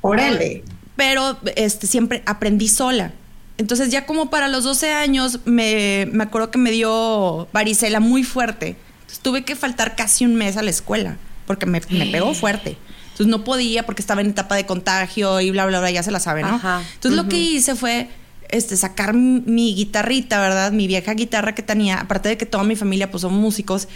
[0.00, 0.64] Órale.
[0.96, 3.12] pero este, siempre aprendí sola.
[3.58, 8.24] Entonces ya como para los 12 años me, me acuerdo que me dio varicela muy
[8.24, 8.76] fuerte.
[9.00, 12.76] Entonces tuve que faltar casi un mes a la escuela porque me, me pegó fuerte.
[13.04, 16.10] Entonces no podía porque estaba en etapa de contagio y bla, bla, bla, ya se
[16.10, 16.54] la sabe, ¿no?
[16.54, 16.82] Ajá.
[16.94, 18.08] Entonces lo que hice fue
[18.48, 20.72] este, sacar mi guitarrita, ¿verdad?
[20.72, 23.88] Mi vieja guitarra que tenía, aparte de que toda mi familia pues son músicos,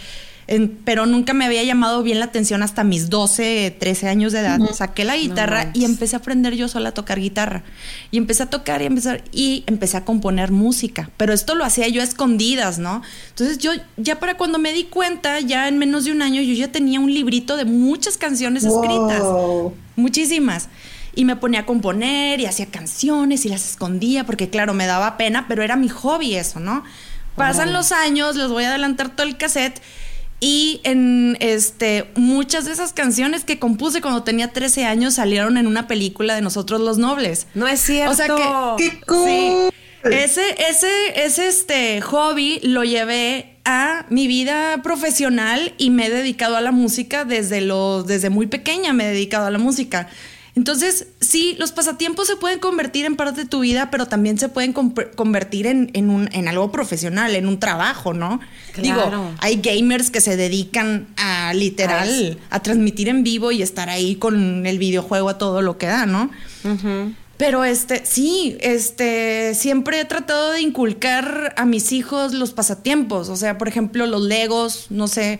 [0.47, 4.39] en- pero nunca me había llamado bien la atención hasta mis 12, 13 años de
[4.39, 4.59] edad.
[4.73, 7.63] Saqué la guitarra y empecé a aprender yo sola a tocar guitarra.
[8.11, 11.09] Y empecé a tocar y empezar y empecé a componer música.
[11.17, 13.01] Pero esto lo hacía yo a escondidas, ¿no?
[13.29, 16.53] Entonces yo ya para cuando me di cuenta, ya en menos de un año, yo
[16.53, 19.21] ya tenía un librito de muchas canciones escritas.
[19.21, 19.73] Wow.
[19.97, 20.69] Muchísimas.
[21.13, 25.17] Y me ponía a componer y hacía canciones y las escondía porque claro, me daba
[25.17, 26.83] pena, pero era mi hobby eso, ¿no?
[27.35, 29.81] Pasan los años, les voy a adelantar todo el cassette
[30.39, 35.65] y en este muchas de esas canciones que compuse cuando tenía 13 años salieron en
[35.67, 37.47] una película de Nosotros los Nobles.
[37.55, 38.11] No es cierto.
[38.11, 38.43] O sea que-
[38.77, 39.25] ¡Qué cool!
[39.27, 39.53] Sí.
[40.03, 46.55] Ese, ese, ese este hobby lo llevé a mi vida profesional y me he dedicado
[46.55, 50.07] a la música desde los, desde muy pequeña me he dedicado a la música.
[50.57, 54.49] Entonces, sí, los pasatiempos se pueden convertir en parte de tu vida, pero también se
[54.49, 58.39] pueden convertir en, en, un, en algo profesional, en un trabajo, ¿no?
[58.73, 59.05] Claro.
[59.05, 63.87] Digo, hay gamers que se dedican a literal, A a, transmitir en vivo y estar
[63.87, 66.31] ahí con el videojuego a todo lo que da, ¿no?
[67.37, 73.29] Pero este, sí, este, siempre he tratado de inculcar a mis hijos los pasatiempos.
[73.29, 75.39] O sea, por ejemplo, los Legos, no sé,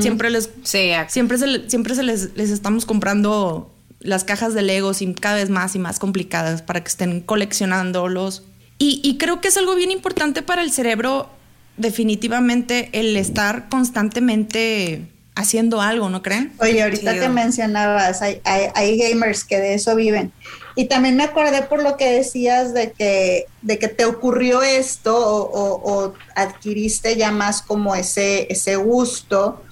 [0.00, 3.73] siempre les, Sí, siempre se, siempre se les, les estamos comprando
[4.04, 8.44] las cajas de Legos y cada vez más y más complicadas para que estén coleccionándolos.
[8.78, 11.28] Y, y creo que es algo bien importante para el cerebro,
[11.76, 16.52] definitivamente, el estar constantemente haciendo algo, ¿no creen?
[16.58, 17.22] Oye, ahorita Chido.
[17.24, 20.32] que mencionabas, hay, hay, hay gamers que de eso viven.
[20.76, 25.16] Y también me acordé por lo que decías de que, de que te ocurrió esto
[25.16, 29.62] o, o- o adquiriste ya más como ese, ese gusto,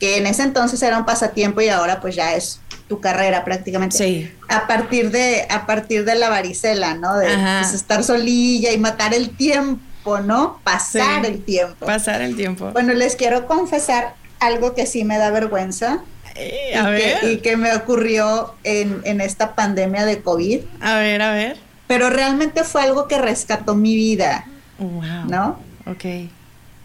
[0.00, 3.96] que en ese entonces era un pasatiempo y ahora pues ya es tu carrera prácticamente.
[3.96, 4.32] Sí.
[4.48, 7.16] A partir de, a partir de la varicela, ¿no?
[7.16, 10.60] De pues, estar solilla y matar el tiempo, ¿no?
[10.62, 11.32] Pasar Sí.
[11.32, 11.84] el tiempo.
[11.86, 12.70] Pasar el tiempo.
[12.72, 16.00] Bueno, les quiero confesar algo que sí me da vergüenza
[16.36, 17.20] Eh, y, a ver.
[17.20, 21.56] que, y que me ocurrió en, en esta pandemia de COVID, A ver, a ver.
[21.86, 24.44] pero realmente fue algo que rescató mi vida,
[24.78, 25.00] Wow.
[25.28, 25.58] ¿no?
[25.86, 26.04] Ok.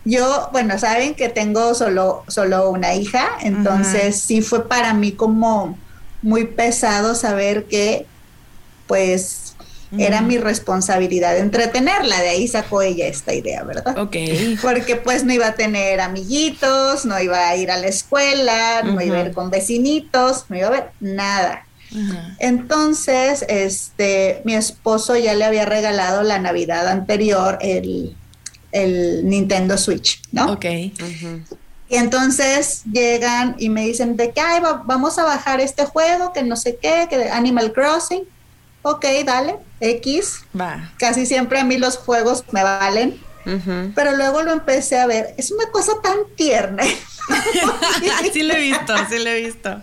[0.05, 5.77] Yo, bueno, saben que tengo solo, solo una hija, entonces sí fue para mí como
[6.21, 8.05] muy pesado saber que,
[8.87, 9.51] pues,
[9.97, 13.97] era mi responsabilidad entretenerla, de ahí sacó ella esta idea, ¿verdad?
[13.97, 14.15] Ok.
[14.61, 19.01] porque pues no iba a tener amiguitos, no iba a ir a la escuela, no
[19.01, 21.65] iba a ir con vecinitos, no iba a ver nada.
[22.39, 28.15] Entonces, este, mi esposo ya le había regalado la Navidad anterior el,
[28.71, 30.53] el Nintendo Switch, ¿no?
[30.53, 30.65] Ok.
[31.91, 36.31] Y entonces llegan y me dicen de que "Ay, va- vamos a bajar este juego,
[36.31, 38.23] que no sé qué, que Animal Crossing.
[38.81, 40.39] Ok, dale, X.
[40.59, 40.89] Va.
[40.97, 43.19] Casi siempre a mí los juegos me valen.
[43.95, 45.33] Pero luego lo empecé a ver.
[45.37, 46.83] Es una cosa tan tierna.
[48.33, 49.81] sí lo he visto, sí lo he visto.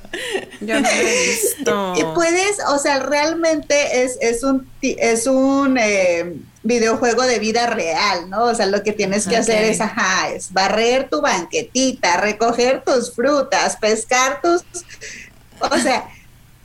[0.61, 1.95] Yo no lo he visto.
[1.97, 6.35] Y puedes, o sea, realmente es, es un, ti- es un eh,
[6.69, 8.45] videojuego de vida real, ¿no?
[8.45, 13.13] O sea, lo que tienes que hacer es, ajá, es barrer tu banquetita, recoger tus
[13.13, 14.65] frutas, pescar tus...
[15.61, 16.09] O sea,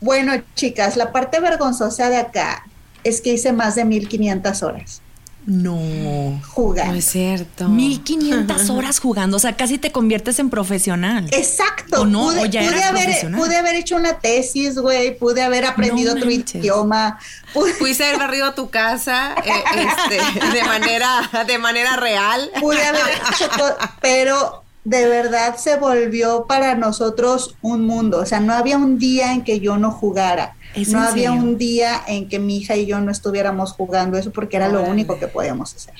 [0.01, 2.65] bueno, chicas, la parte vergonzosa de acá
[3.03, 5.02] es que hice más de 1500 horas
[5.45, 6.41] No.
[6.47, 6.93] jugando.
[6.93, 7.67] No es cierto.
[7.67, 11.27] 1500 horas jugando, o sea, casi te conviertes en profesional.
[11.31, 12.01] Exacto.
[12.01, 12.23] ¿O no?
[12.25, 13.39] Pude, ¿O ya pude eras haber, profesional?
[13.39, 15.17] pude haber hecho una tesis, güey.
[15.17, 16.55] Pude haber aprendido No otro manches.
[16.55, 17.19] idioma.
[17.53, 22.49] pude- Pudiste haber barrido tu casa eh, este, de manera de manera real.
[22.59, 23.01] pude haber
[23.33, 28.19] hecho todo, pero de verdad se volvió para nosotros un mundo.
[28.19, 30.55] O sea, no había un día en que yo no jugara.
[30.75, 31.33] ¿Es No había serio?
[31.33, 34.83] un día en que mi hija y yo no estuviéramos jugando eso porque era lo
[34.83, 35.93] único que podíamos hacer.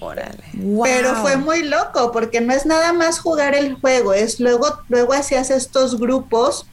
[0.00, 0.42] Órale.
[0.54, 0.82] Wow.
[0.84, 5.12] Pero fue muy loco porque no es nada más jugar el juego, es luego luego
[5.12, 6.66] hacías estos grupos.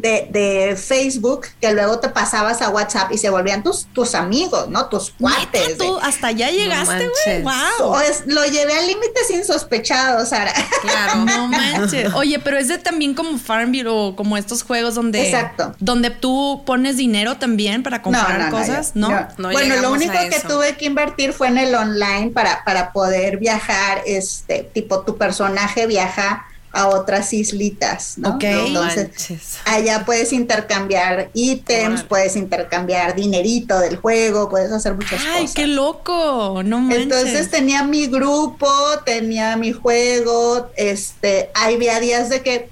[0.00, 4.68] De, de Facebook que luego te pasabas a WhatsApp y se volvían tus, tus amigos,
[4.68, 4.86] ¿no?
[4.86, 5.76] Tus cuates.
[5.78, 7.42] Tú de- hasta allá llegaste, güey.
[7.42, 7.44] manches.
[7.78, 7.92] wow.
[7.92, 10.52] Pues, lo llevé a límites insospechados, Sara.
[10.82, 11.24] Claro.
[11.26, 12.12] No manches.
[12.14, 15.22] Oye, pero es de también como Farmville o como estos juegos donde.
[15.26, 15.74] Exacto.
[15.80, 19.10] Donde tú pones dinero también para comprar cosas, yo- ¿no?
[19.10, 22.92] yo- No bueno, lo único que tuve que invertir fue en el online para, para
[22.92, 28.36] poder viajar, este, tipo tu personaje viaja a otras islitas, ¿no?
[28.36, 28.44] Ok.
[28.44, 29.58] Entonces, Manches.
[29.64, 35.54] allá puedes intercambiar ítems, puedes intercambiar dinerito del juego, puedes hacer muchas Ay, cosas.
[35.56, 36.62] qué loco.
[36.64, 37.02] No manches.
[37.02, 38.70] Entonces tenía mi grupo,
[39.04, 42.68] tenía mi juego, este, había días de que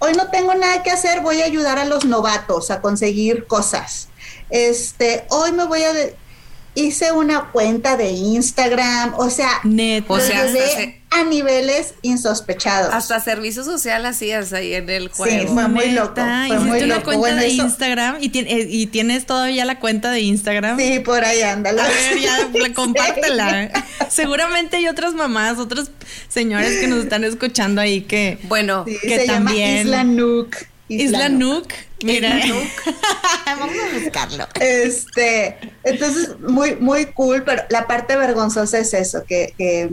[0.00, 4.08] hoy no tengo nada que hacer, voy a ayudar a los novatos a conseguir cosas.
[4.50, 6.16] Este, hoy me voy a de-
[6.76, 9.50] hice una cuenta de Instagram, o sea.
[10.06, 12.92] O se- a niveles insospechados.
[12.92, 15.54] Hasta servicio social hacías ahí en el Sí, juego.
[15.54, 16.14] fue muy Neta, loco,
[16.48, 17.04] fue muy una loco.
[17.04, 20.76] cuenta Bueno, de eso- Instagram y, eh, y tienes todavía la cuenta de Instagram.
[20.78, 21.80] Sí, por ahí ándale.
[21.80, 22.36] A ver, ya,
[22.66, 22.72] Sí.
[22.72, 23.70] compártela.
[24.10, 25.90] Seguramente hay otras mamás, otros
[26.28, 30.56] señores que nos están escuchando ahí que, Bueno, Sí, que se llama también- Isla Nook.
[30.88, 31.68] Isla Nook.
[32.06, 32.40] Mira.
[33.46, 34.48] Vamos a buscarlo.
[34.60, 39.90] Este, entonces, muy, muy cool, pero la parte vergonzosa es eso, que, que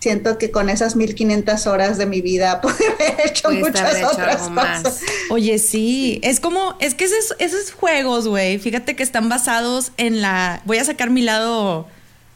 [0.00, 4.50] siento que con esas 1500 horas de mi vida pude haber hecho muchas hecho otras
[4.50, 4.82] más.
[4.82, 5.02] cosas.
[5.28, 10.20] Oye, sí, es como, es que esos, esos juegos, güey, fíjate que están basados en
[10.22, 11.86] la, voy a sacar mi lado,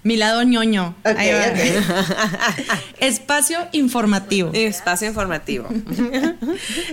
[0.02, 0.94] mi lado ñoño.
[1.04, 1.46] Ok, Ahí va.
[1.46, 2.78] ok.
[3.00, 4.50] Espacio informativo.
[4.52, 5.66] Espacio informativo.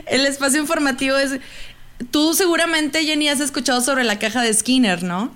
[0.08, 1.32] El espacio informativo es,
[2.10, 5.32] tú seguramente, Jenny, has escuchado sobre la caja de Skinner, ¿no?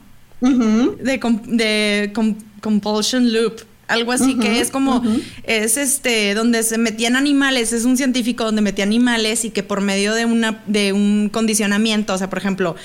[1.04, 3.62] De, com- de com- compulsion loop.
[3.88, 5.04] Algo así que es como,
[5.44, 9.82] es este, donde se metían animales, es un científico donde metía animales y que por
[9.82, 12.76] medio de una, de un condicionamiento, o sea, por ejemplo,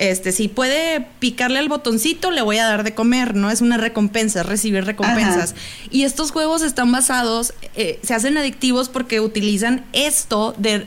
[0.00, 3.50] este, si puede picarle al botoncito, le voy a dar de comer, ¿no?
[3.50, 5.54] Es una recompensa, es recibir recompensas.
[5.90, 10.86] Y estos juegos están basados, eh, se hacen adictivos porque utilizan esto de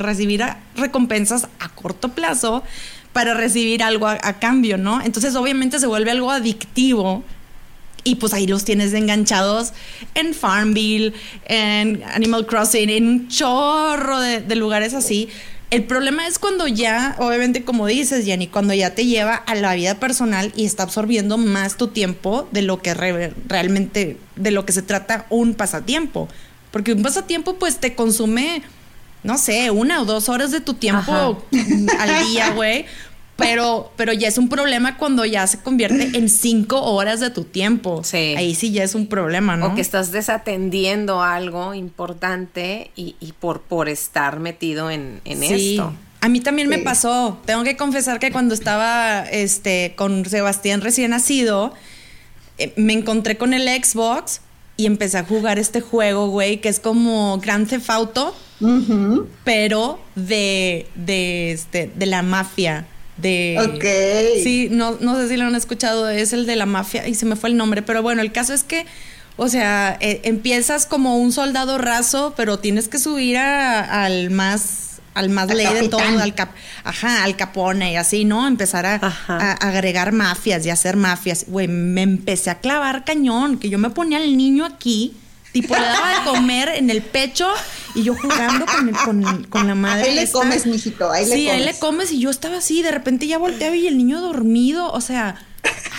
[0.00, 2.62] recibir a- recompensas a corto plazo
[3.12, 5.02] para recibir algo a, a cambio, ¿no?
[5.02, 7.24] Entonces obviamente se vuelve algo adictivo
[8.04, 9.72] y pues ahí los tienes enganchados
[10.14, 11.12] en Farmville,
[11.46, 15.28] en Animal Crossing, en un chorro de, de lugares así.
[15.72, 19.74] El problema es cuando ya, obviamente como dices, Jenny, cuando ya te lleva a la
[19.74, 24.66] vida personal y está absorbiendo más tu tiempo de lo que re- realmente, de lo
[24.66, 26.28] que se trata un pasatiempo.
[26.72, 28.62] Porque un pasatiempo pues te consume,
[29.22, 31.42] no sé, una o dos horas de tu tiempo
[31.98, 32.84] al día, güey.
[33.36, 37.44] Pero, pero ya es un problema cuando ya se convierte en cinco horas de tu
[37.44, 38.02] tiempo.
[38.04, 38.34] Sí.
[38.36, 39.68] Ahí sí ya es un problema, ¿no?
[39.68, 45.72] O que estás desatendiendo algo importante y, y por, por estar metido en, en Sí.
[45.76, 45.92] esto.
[46.20, 47.38] A mí también me pasó.
[47.46, 51.74] Tengo que confesar que cuando estaba este, con Sebastián recién nacido,
[52.58, 54.40] eh, me encontré con el Xbox
[54.76, 58.36] y empecé a jugar este juego, güey, que es como Grand Theft Auto,
[59.44, 62.86] pero de, de, este, de la mafia.
[63.16, 64.42] De, Ok.
[64.42, 67.26] Sí, no, no sé si lo han escuchado, es el de la mafia y se
[67.26, 68.86] me fue el nombre, pero bueno, el caso es que,
[69.36, 74.88] o sea, eh, empiezas como un soldado raso, pero tienes que subir a- al más
[75.14, 76.52] al más ley de todo, al cap,
[76.84, 78.48] ajá, al capone y así, ¿no?
[78.48, 81.44] Empezar a agregar mafias y hacer mafias.
[81.48, 85.14] Güey, me empecé a clavar cañón, que yo me ponía al niño aquí,
[85.52, 87.48] tipo le daba de comer en el pecho
[87.94, 90.08] y yo jugando con, el- con, con la madre.
[90.08, 90.38] Ahí le esta.
[90.38, 91.78] comes, mijito, ahí le sí, ahí le comes.
[91.78, 95.36] comes y yo estaba así, de repente ya volteaba y el niño dormido, o sea,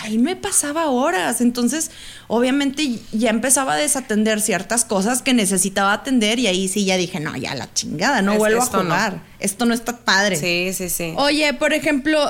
[0.02, 1.40] ahí me pasaba horas.
[1.40, 1.90] Entonces,
[2.26, 7.20] obviamente ya empezaba a desatender ciertas cosas que necesitaba atender y ahí sí ya dije,
[7.20, 8.90] no, ya la chingada, no Es vuelvo a esto no.
[8.90, 9.22] jugar.
[9.38, 10.36] Esto no está padre.
[10.36, 11.14] Sí, sí, sí.
[11.16, 12.20] Oye, por ejemplo,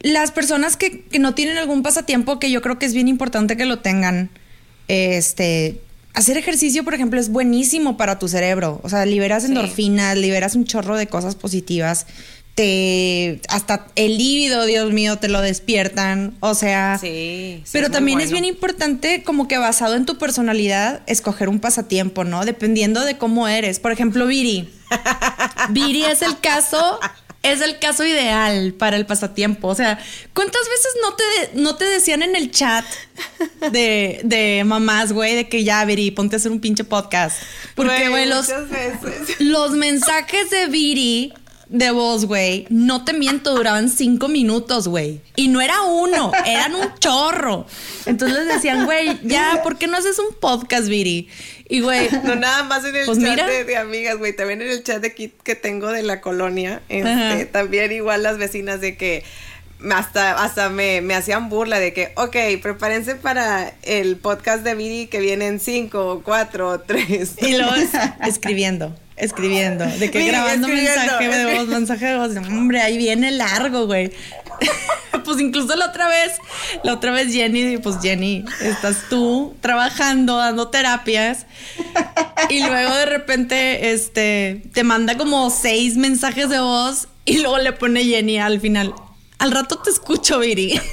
[0.00, 3.56] las personas que, que no tienen algún pasatiempo, que yo creo que es bien importante
[3.56, 4.30] que lo tengan,
[4.86, 5.80] este,
[6.18, 8.80] hacer ejercicio, por ejemplo, es buenísimo para tu cerebro.
[8.82, 9.48] O sea, liberas Sí.
[9.48, 12.06] endorfinas, liberas un chorro de cosas positivas.
[12.54, 16.34] Te, hasta el líbido, Dios mío, te lo despiertan.
[16.40, 21.02] O sea, Sí, sí, pero también es bien importante, como que basado en tu personalidad,
[21.06, 22.44] escoger un pasatiempo, ¿no?
[22.44, 23.78] Dependiendo de cómo eres.
[23.78, 24.68] Por ejemplo, Viri.
[25.70, 26.98] Viri es el caso,
[27.42, 29.68] es el caso ideal para el pasatiempo.
[29.68, 29.98] O sea,
[30.34, 32.84] ¿cuántas veces no te, no te decían en el chat
[33.72, 37.40] de, de mamás, güey, de que ya, Viri, ponte a hacer un pinche podcast?
[37.74, 39.40] Porque, güey, los, veces.
[39.40, 41.32] los mensajes de Viri
[41.68, 45.20] de voz, güey, no te miento, duraban cinco minutos, güey.
[45.36, 47.66] Y no era uno, eran un chorro.
[48.06, 51.28] Entonces les decían, güey, ya, ¿por qué no haces un podcast, Viri?
[51.68, 52.08] Y, güey.
[52.24, 54.34] No nada más en el pues chat de, de amigas, güey.
[54.34, 56.80] También en el chat de aquí que tengo de la colonia.
[56.88, 59.22] Este, también igual las vecinas de que
[59.92, 65.06] hasta, hasta me, me hacían burla de que, ok, prepárense para el podcast de Viri
[65.06, 67.34] que viene en 5, 4, 3.
[67.42, 67.90] Y es-
[68.26, 72.36] escribiendo, escribiendo, de que Sí, grabando mensaje de voz, mensaje de voz.
[72.36, 74.12] Hombre, ahí viene largo, güey.
[75.24, 76.32] pues incluso la otra vez,
[76.82, 81.46] la otra vez Jenny, pues Jenny, estás tú trabajando, dando terapias.
[82.48, 87.72] Y luego de repente, este, te manda como seis mensajes de voz y luego le
[87.72, 88.94] pone Jenny al final.
[89.38, 90.80] Al rato te escucho, Viri.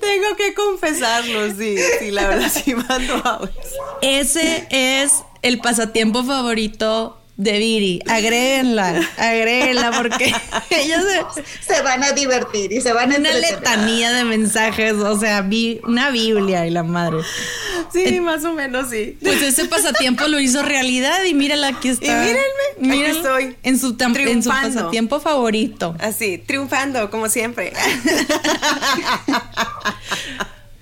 [0.00, 3.56] Tengo que confesarlo, sí, sí, la verdad sí mando audios.
[4.02, 5.12] Ese es
[5.44, 8.00] el pasatiempo favorito de Viri.
[8.06, 10.26] Agréguenla, agréguenla porque
[10.70, 11.74] ella se...
[11.74, 15.80] Se van a divertir y se van a Una letanía de mensajes, o sea, vi
[15.84, 17.18] una Biblia y la madre.
[17.92, 19.18] Sí, más o menos sí.
[19.20, 22.06] Pues ese pasatiempo lo hizo realidad y mírala, aquí está.
[22.06, 22.40] Y mírenme,
[22.76, 25.94] aquí Mírala, estoy, En su, en su pasatiempo favorito.
[26.00, 27.72] Así, triunfando, como siempre.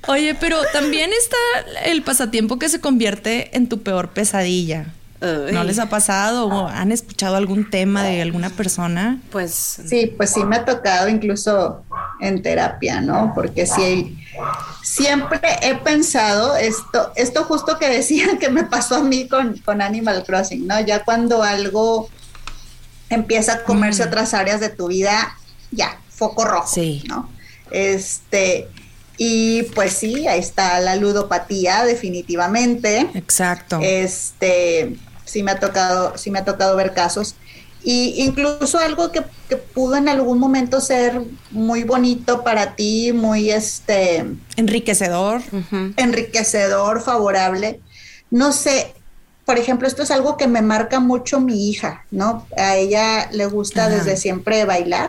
[0.09, 1.37] Oye, pero también está
[1.85, 4.87] el pasatiempo que se convierte en tu peor pesadilla.
[5.53, 9.21] ¿No les ha pasado o han escuchado algún tema de alguna persona?
[9.31, 9.55] Pues
[9.87, 11.85] Sí, pues sí me ha tocado incluso
[12.21, 13.31] en terapia, ¿no?
[13.33, 14.19] Porque sí,
[14.83, 19.81] siempre he pensado esto, esto justo que decían que me pasó a mí con, con
[19.81, 20.81] Animal Crossing, ¿no?
[20.81, 22.09] Ya cuando algo
[23.09, 25.37] empieza a comerse otras áreas de tu vida,
[25.71, 27.05] ya, foco rojo, Sí.
[27.07, 27.31] ¿no?
[27.71, 28.69] Este,
[29.19, 33.09] y pues sí, ahí está la ludopatía, definitivamente.
[33.15, 33.79] Exacto.
[33.83, 37.35] Este, sí me ha tocado, sí me ha tocado ver casos.
[37.85, 41.21] Y incluso algo que, que pudo en algún momento ser
[41.51, 44.25] muy bonito para ti, muy este
[44.57, 45.43] Enriquecedor.
[45.97, 47.81] enriquecedor, favorable.
[48.31, 48.95] No sé,
[49.45, 52.47] por ejemplo, esto es algo que me marca mucho mi hija, ¿no?
[52.57, 53.97] A ella le gusta Ajá.
[53.97, 55.09] desde siempre bailar.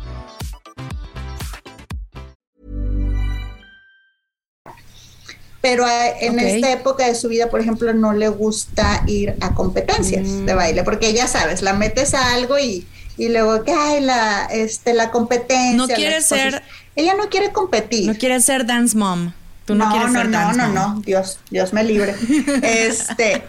[5.61, 9.53] Pero eh, en esta época de su vida, por ejemplo, no le gusta ir a
[9.53, 10.45] competencias Mm.
[10.45, 12.85] de baile, porque ya sabes, la metes a algo y,
[13.17, 15.73] y luego que hay la, este, la competencia.
[15.77, 16.63] No quiere ser-
[16.95, 18.07] Ella no quiere competir.
[18.07, 19.33] No quieres ser dance mom.
[19.65, 20.73] Tú no, quieres no, ser no, dance no, mom.
[20.95, 22.15] no, Dios, Dios me libre.
[22.63, 23.43] Este,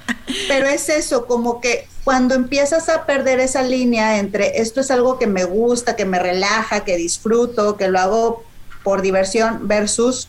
[0.49, 5.19] pero es eso, como que cuando empiezas a perder esa línea entre esto es algo
[5.19, 8.45] que me gusta, que me relaja, que disfruto, que lo hago
[8.85, 10.29] por diversión, versus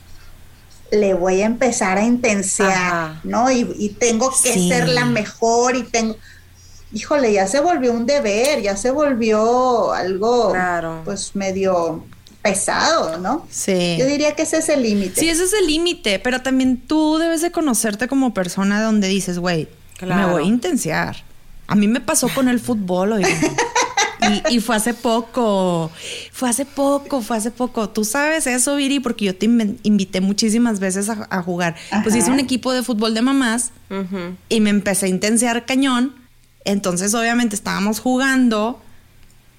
[0.94, 3.22] le voy a empezar a intensear, Ajá.
[3.24, 3.52] ¿no?
[3.52, 4.70] Y, y tengo que Sí.
[4.70, 6.16] ser la mejor y tengo,
[6.94, 11.02] híjole, ya se volvió un deber, ya se volvió algo, Claro.
[11.06, 12.06] pues medio
[12.42, 13.48] pesado, ¿no?
[13.50, 13.96] Sí.
[13.98, 15.20] Yo diría que ese es el límite.
[15.20, 19.40] Sí, ese es el límite, pero también tú debes de conocerte como persona donde dices,
[19.40, 19.70] güey,
[20.02, 20.32] me Claro.
[20.34, 21.24] voy a intensear.
[21.68, 23.32] A mí me pasó con el fútbol, oigan.
[24.50, 25.92] Y, y fue hace poco,
[26.32, 27.90] fue hace poco, fue hace poco.
[27.90, 31.76] Tú sabes eso, Viri, porque yo te invité muchísimas veces a, a jugar.
[32.04, 33.72] Pues hice un equipo de fútbol de mamás
[34.50, 36.16] y me empecé a intensear cañón.
[36.66, 38.82] Entonces, obviamente, estábamos jugando.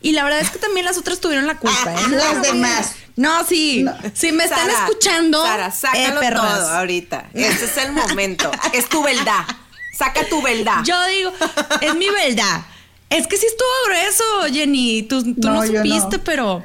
[0.01, 2.09] Y la verdad es que también las otras tuvieron la culpa, ¿eh?
[2.11, 2.93] las demás.
[3.17, 3.83] No, sí.
[3.85, 3.95] No.
[4.13, 6.43] Si me están escuchando, Sara, eh, sácalo perras.
[6.59, 7.31] todo ahorita.
[7.35, 8.51] Este es el momento.
[8.73, 9.45] Es tu verdad.
[9.97, 10.83] Saca tu verdad.
[10.85, 11.33] Yo digo,
[11.81, 12.63] es mi verdad.
[13.11, 15.03] Es que sí estuvo grueso, Jenny.
[15.03, 16.25] Tú, tú no, supiste, no.
[16.25, 16.65] pero.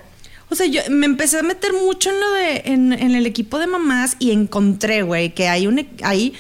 [0.52, 2.62] O sea, yo me empecé a meter mucho en lo de.
[2.66, 6.34] en, en el equipo de mamás y encontré, güey, que hay un e- hay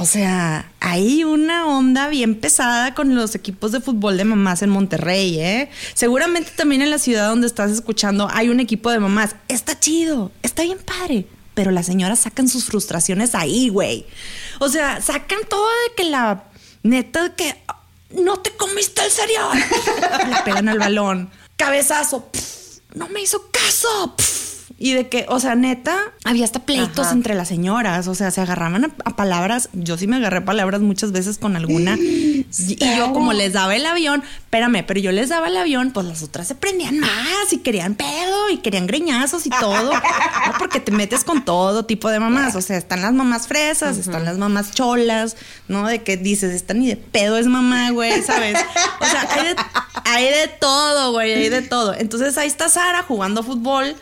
[0.00, 4.70] o sea, hay una onda bien pesada con los equipos de fútbol de mamás en
[4.70, 5.70] Monterrey, ¿eh?
[5.92, 9.34] Seguramente también en la ciudad donde estás escuchando hay un equipo de mamás.
[9.48, 11.26] Está chido, está bien padre.
[11.54, 14.06] Pero las señoras sacan sus frustraciones ahí, güey.
[14.60, 16.44] O sea, sacan todo de que la
[16.84, 17.56] neta que
[18.10, 19.58] no te comiste el cereal.
[20.28, 21.30] Le pegan al balón.
[21.56, 22.30] Cabezazo.
[22.94, 24.14] no me hizo caso.
[24.80, 27.14] Y de que, o sea, neta, había hasta pleitos Ajá.
[27.14, 28.06] entre las señoras.
[28.06, 29.70] O sea, se agarraban a, a palabras.
[29.72, 31.96] Yo sí me agarré palabras muchas veces con alguna.
[31.96, 32.46] Y,
[32.78, 36.06] y yo, como les daba el avión, espérame, pero yo les daba el avión, pues
[36.06, 39.92] las otras se prendían más y querían pedo y querían greñazos y todo.
[40.46, 40.58] ¿no?
[40.60, 42.54] Porque te metes con todo tipo de mamás.
[42.54, 45.88] O sea, están las mamás fresas, están las mamás cholas, ¿no?
[45.88, 48.56] De que dices, esta ni de pedo es mamá, güey, ¿sabes?
[49.00, 49.56] O sea, hay de,
[50.04, 51.94] hay de todo, güey, hay de todo.
[51.94, 53.96] Entonces ahí está Sara jugando fútbol.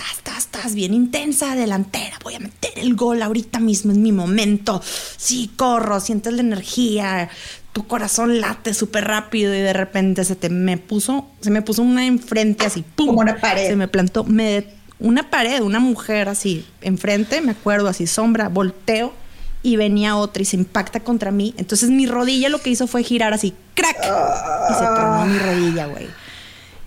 [0.00, 2.16] Estás, estás, estás bien intensa, delantera.
[2.24, 4.80] Voy a meter el gol ahorita mismo, es mi momento.
[4.82, 7.28] Sí, corro, sientes la energía.
[7.74, 11.82] Tu corazón late súper rápido y de repente se te me puso, se me puso
[11.82, 13.08] una enfrente así, ¡pum!
[13.08, 13.66] Como una pared.
[13.66, 14.64] Se me plantó, me,
[14.98, 19.12] una pared, una mujer así, enfrente, me acuerdo, así, sombra, volteo
[19.62, 21.54] y venía otra y se impacta contra mí.
[21.58, 23.98] Entonces mi rodilla lo que hizo fue girar así, ¡crack!
[23.98, 26.06] Y se tronó mi rodilla, güey.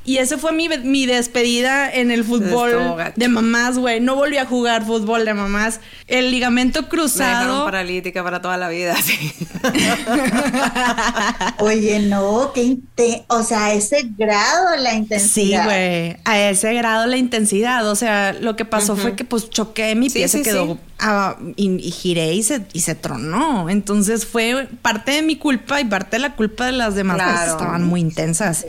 [0.06, 2.72] Y ese fue mi, mi despedida en el fútbol
[3.16, 4.02] de mamás, güey.
[4.02, 5.80] No volví a jugar fútbol de mamás.
[6.08, 7.64] El ligamento Me cruzado.
[7.64, 9.34] paralítica para toda la vida, sí.
[11.60, 12.78] Oye, no, qué
[13.28, 15.64] o sea, a ese grado la Sí, intensidad.
[15.66, 16.18] güey.
[16.26, 17.90] A ese grado la intensidad.
[17.90, 20.66] O sea, lo que pasó fue que pues choqué, mi Sí, pie sí, se quedó
[20.74, 20.80] sí.
[21.04, 23.70] Ah, y, y giré y se, y se tronó.
[23.70, 27.52] Entonces fue parte de mi culpa y parte de la culpa de las demás Claro.
[27.52, 28.66] estaban muy intensas.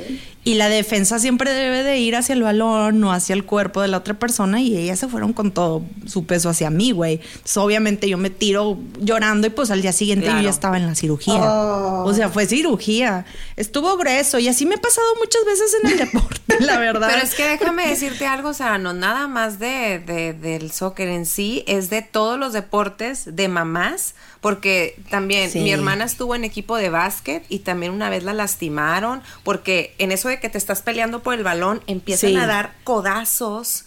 [0.46, 3.88] Y la defensa siempre debe de ir hacia el balón, no hacia el cuerpo de
[3.88, 4.60] la otra persona.
[4.60, 7.14] Y ellas se fueron con todo su peso hacia mí, güey.
[7.14, 10.44] Entonces, obviamente yo me tiro llorando y pues al día siguiente yo Claro.
[10.44, 11.40] ya estaba en la cirugía.
[11.42, 12.04] Oh.
[12.04, 13.24] O sea, fue cirugía.
[13.56, 17.08] Estuvo grueso y así me ha pasado muchas veces en el deporte, la verdad.
[17.10, 21.08] Pero es que déjame decirte algo, o sea, no nada más de, de- del soccer
[21.08, 25.60] en sí, es de todos los deportes de mamás, porque también Sí.
[25.60, 30.10] mi hermana estuvo en equipo de básquet y también una vez la lastimaron, porque en
[30.10, 32.36] eso de que te estás peleando por el balón, empiezan Sí.
[32.36, 33.84] a dar codazos.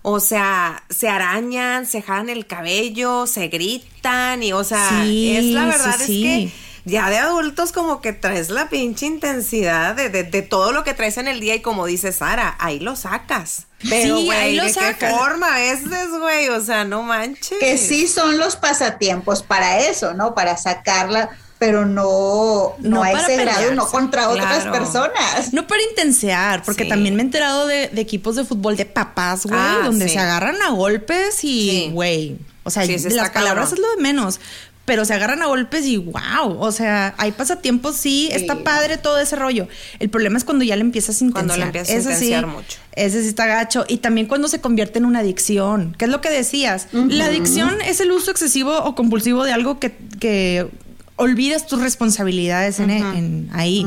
[0.00, 5.44] O sea, se arañan, se jalan el cabello, se gritan y, o sea, Sí, es
[5.46, 6.50] la verdad, es que
[6.86, 10.94] ya de adultos como que traes la pinche intensidad de, de- de todo lo que
[10.94, 13.66] traes en el día y como dice Sara, ahí lo sacas.
[13.88, 16.48] Pero, Sí, güey, ahí lo ¿de qué forma a veces, güey?
[16.48, 17.58] O sea, no manches.
[17.60, 20.34] Que sí son los pasatiempos para eso, ¿no?
[20.34, 24.72] Para sacarla, pero no, no, No a para ese grado, no contra otras Claro.
[24.72, 25.52] personas.
[25.52, 26.88] No para intensear, porque Sí.
[26.88, 30.14] también me he enterado de, de equipos de fútbol de papás, güey, Ah, donde sí.
[30.14, 31.90] se agarran a golpes y, Sí.
[31.92, 33.64] güey, o sea, las palabras cabrón.
[33.74, 34.40] es lo de menos.
[34.84, 39.18] Pero se agarran a golpes y wow, o sea, hay pasatiempos, sí, está padre todo
[39.18, 39.66] ese rollo.
[39.98, 41.46] El problema es cuando ya le empiezas a intensiar.
[41.46, 42.78] Cuando le empiezas a sí, intensiar mucho.
[42.92, 43.84] Ese sí está gacho.
[43.88, 46.88] Y también cuando se convierte en una adicción, que es lo que decías.
[46.92, 50.68] La adicción es el uso excesivo o compulsivo de algo que, que
[51.16, 53.86] olvidas tus responsabilidades en, en ahí.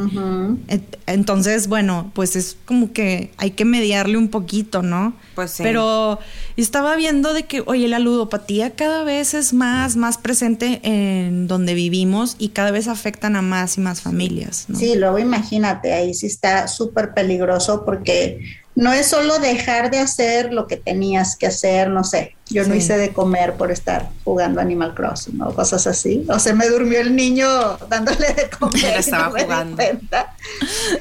[1.06, 5.14] Entonces, bueno, pues es como que hay que mediarle un poquito, ¿no?
[5.36, 5.64] Pues sí.
[5.64, 6.20] Pero
[6.56, 11.74] estaba viendo de que, oye, la ludopatía cada vez es más, más presente en donde
[11.74, 14.80] vivimos y cada vez afectan a más y más familias, ¿no?
[14.80, 18.40] Sí, luego imagínate, ahí sí está súper peligroso porque
[18.78, 22.76] no es solo dejar de hacer lo que tenías que hacer, no sé, yo no
[22.76, 27.00] hice de comer por estar jugando Animal Crossing o cosas así, o se me durmió
[27.00, 27.50] el niño
[27.90, 29.76] dándole de comer y estaba no me di jugando.
[29.78, 30.36] cuenta.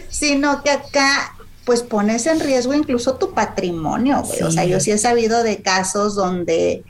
[0.08, 1.34] sino que acá
[1.66, 4.42] pues pones en riesgo incluso tu patrimonio, güey.
[4.42, 6.82] O sea, yo sí he sabido de casos donde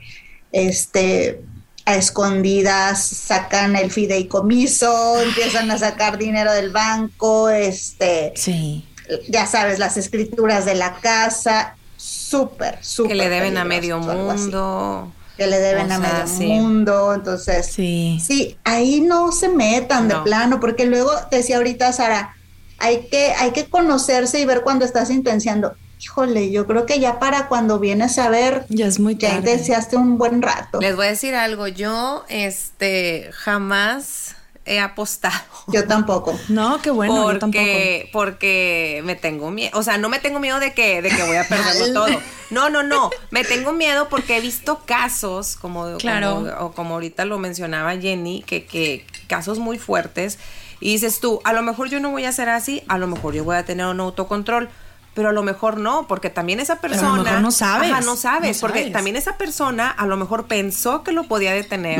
[0.53, 1.41] este
[1.83, 8.86] a escondidas sacan el fideicomiso, empiezan a sacar dinero del banco, este, Sí.
[9.29, 13.09] Ya sabes, las escrituras de la casa, súper, súper.
[13.11, 15.11] que le deben a medio mundo.
[15.37, 16.45] Que le deben O a medio sí.
[16.47, 18.19] mundo, entonces, Sí.
[18.25, 20.23] Sí, ahí no se metan de No.
[20.23, 22.35] plano, porque luego te decía ahorita Sara,
[22.79, 25.73] hay que, hay que conocerse y ver cuando estás intenciando.
[25.99, 29.51] Híjole, yo creo que ya para cuando vienes a ver, Ya es muy ya tarde.
[29.51, 30.79] intensiaste un buen rato.
[30.79, 34.35] Les voy a decir algo, yo este jamás
[34.67, 35.35] he apostado.
[35.67, 36.37] Yo tampoco.
[36.49, 37.63] No, qué bueno, yo tampoco.
[37.63, 41.23] porque, porque me tengo miedo, o sea, no me tengo miedo de que, de que
[41.23, 42.21] voy a perderlo todo.
[42.49, 46.35] No, no, no, me tengo miedo porque he visto casos, como, Claro.
[46.35, 50.37] como, o como ahorita lo mencionaba Jenny, que, que casos muy fuertes,
[50.79, 53.33] y dices tú, a lo mejor yo no voy a ser así, a lo mejor
[53.33, 54.69] yo voy a tener un autocontrol,
[55.17, 57.17] pero a lo mejor no, porque también esa Pero a persona...
[57.17, 57.91] lo mejor no sabes.
[57.91, 58.93] Ajá, no sabes, No porque sabes.
[58.93, 61.99] también esa persona a lo mejor pensó que lo podía detener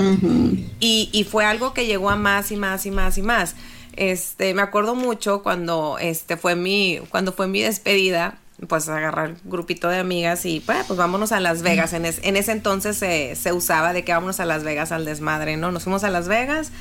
[0.80, 3.56] y, y fue algo que llegó a más y más y más y más.
[3.96, 8.38] Este, me acuerdo mucho cuando este fue mi, cuando fue mi despedida,
[8.68, 11.94] pues agarrar un grupito de amigas y pues, pues vámonos a Las Vegas.
[11.94, 15.06] En, es- en ese entonces se, se usaba de que vámonos a Las Vegas al
[15.06, 15.72] desmadre, ¿no?
[15.72, 16.72] Nos fuimos a Las Vegas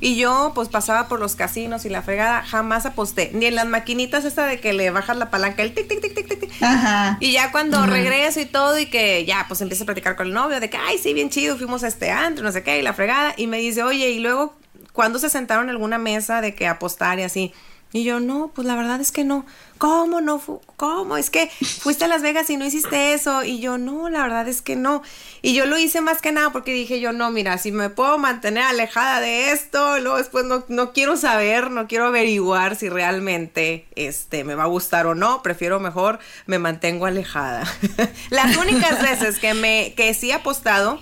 [0.00, 3.66] y yo pues pasaba por los casinos y la fregada, jamás aposté, ni en las
[3.66, 6.62] maquinitas esta de que le bajas la palanca, el tic, tic, tic, tic, tic.
[6.62, 7.16] Ajá.
[7.20, 10.32] Y ya cuando regreso y todo y que ya pues empiezo a platicar con el
[10.32, 12.82] novio de que, ay, sí, bien chido, fuimos a este antro, no sé qué, y
[12.82, 13.34] la fregada.
[13.36, 14.54] Y me dice, oye, y luego,
[14.92, 17.52] ¿cuándo se sentaron en alguna mesa de que apostar y así?
[17.96, 19.46] Y yo, no, pues la verdad es que no.
[19.78, 20.40] ¿Cómo no?
[20.40, 21.16] fu- ¿Cómo?
[21.16, 21.48] Es que
[21.80, 23.44] fuiste a Las Vegas y no hiciste eso.
[23.44, 25.02] Y yo, no, la verdad es que no.
[25.42, 28.18] Y yo lo hice más que nada porque dije yo, no, mira, si me puedo
[28.18, 33.86] mantener alejada de esto, luego después no, no quiero saber, no quiero averiguar si realmente
[33.94, 35.40] este, me va a gustar o no.
[35.42, 37.62] Prefiero mejor me mantengo alejada.
[38.30, 40.98] Las únicas veces que, me, que sí he apostado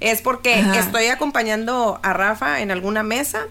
[0.00, 0.78] es porque Ajá.
[0.78, 3.46] estoy acompañando a Rafa en alguna mesa.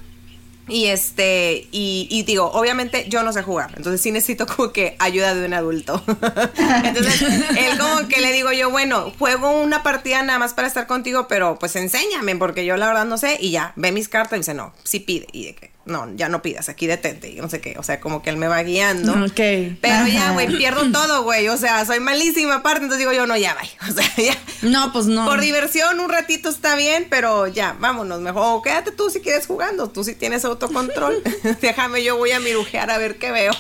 [0.67, 4.95] Y este, y, y digo, obviamente yo no sé jugar, entonces sí necesito como que
[4.99, 6.03] ayuda de un adulto.
[6.83, 10.87] entonces, él como que le digo yo, bueno, juego una partida nada más para estar
[10.87, 14.37] contigo, pero pues enséñame, porque yo la verdad no sé, y ya, ve mis cartas
[14.37, 17.35] y dice, no, sí pide, y de que, no, ya no pidas, aquí detente, y
[17.35, 19.13] no sé qué, o sea, como que él me va guiando.
[19.25, 19.77] Ok.
[19.81, 23.37] Pero ya, güey, pierdo todo, güey, o sea, soy malísima aparte, entonces digo yo, no,
[23.37, 24.37] ya, bye, o sea, ya.
[24.61, 25.25] No, pues no.
[25.25, 29.47] Por diversión un ratito está bien, pero ya, vámonos, mejor o quédate tú si quieres
[29.47, 31.21] jugando, tú si tienes autocontrol.
[31.61, 33.53] Déjame, yo voy a mirujear a ver qué veo.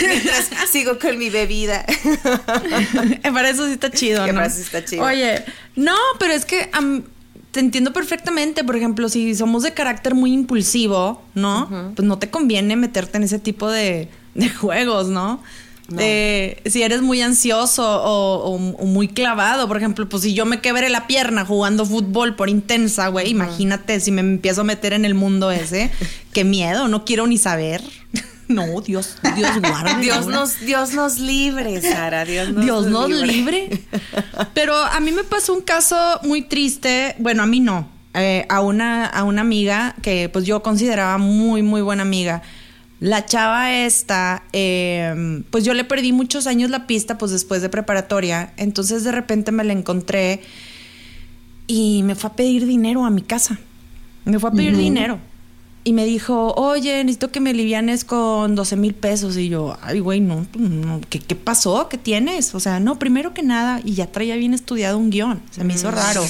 [0.00, 1.84] Mientras sigo con mi bebida.
[3.22, 4.34] Para eso sí está chido, ¿no?
[4.34, 5.04] para eso sí está chido.
[5.04, 5.44] Oye,
[5.76, 7.04] no, pero es que am,
[7.54, 8.64] te entiendo perfectamente.
[8.64, 11.68] Por ejemplo, si somos de carácter muy impulsivo, ¿no?
[11.94, 15.40] Pues no te conviene meterte en ese tipo de, de juegos, ¿no?
[15.88, 20.46] De- si eres muy ansioso o, o- o muy clavado, por ejemplo, pues si yo
[20.46, 24.92] me quebré la pierna jugando fútbol por intensa, güey, imagínate si me empiezo a meter
[24.94, 25.90] en el mundo ese,
[26.32, 27.82] qué miedo, no quiero ni saber.
[28.48, 30.02] No, Dios, Dios guarde.
[30.02, 32.24] Dios nos, Dios nos libre, Sara.
[32.24, 33.82] Dios nos, Dios nos libre.
[34.52, 37.14] Pero a mí me pasó un caso muy triste.
[37.18, 37.88] Bueno, a mí no.
[38.14, 42.42] eh, a, una, a una amiga que pues yo consideraba muy, muy buena amiga.
[43.00, 47.68] La chava esta, eh, pues yo le perdí muchos años la pista pues después de
[47.68, 48.52] preparatoria.
[48.56, 50.42] Entonces de repente me la encontré
[51.66, 53.58] y me fue a pedir dinero a mi casa.
[54.24, 55.18] Me fue a pedir dinero.
[55.86, 59.36] Y me dijo, oye, necesito que me livianes con 12 mil pesos.
[59.36, 61.88] Y yo, ay, güey, no, pues, no, ¿qué, ¿qué pasó?
[61.90, 62.54] ¿Qué tienes?
[62.54, 65.42] O sea, no, primero que nada, y ya traía bien estudiado un guion.
[65.50, 66.24] Se me hizo raro.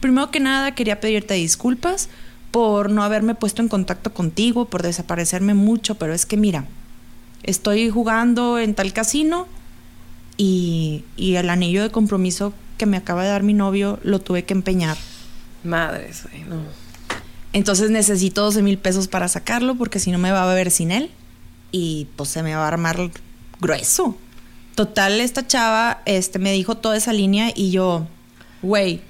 [0.00, 2.08] Primero que nada, quería pedirte disculpas
[2.50, 6.64] por no haberme puesto en contacto contigo, por desaparecerme mucho, pero es que mira,
[7.42, 9.48] estoy jugando en tal casino
[10.38, 14.44] y, y el anillo de compromiso que me acaba de dar mi novio lo tuve
[14.44, 14.96] que empeñar.
[15.62, 16.83] Madres, güey, no.
[17.54, 20.90] Entonces necesito 12 mil pesos para sacarlo porque si no me va a beber sin
[20.90, 21.10] él
[21.70, 23.10] y pues se me va a armar
[23.60, 24.16] grueso.
[24.74, 28.08] Total, esta chava este, me dijo toda esa línea y yo,
[28.60, 29.02] güey,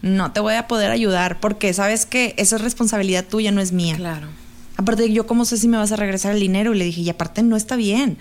[0.00, 3.72] no te voy a poder ayudar porque sabes que esa es responsabilidad tuya, no es
[3.72, 3.96] mía.
[3.96, 4.28] Claro.
[4.78, 7.10] Aparte, yo cómo sé si me vas a regresar el dinero y le dije, y
[7.10, 8.16] aparte no está bien.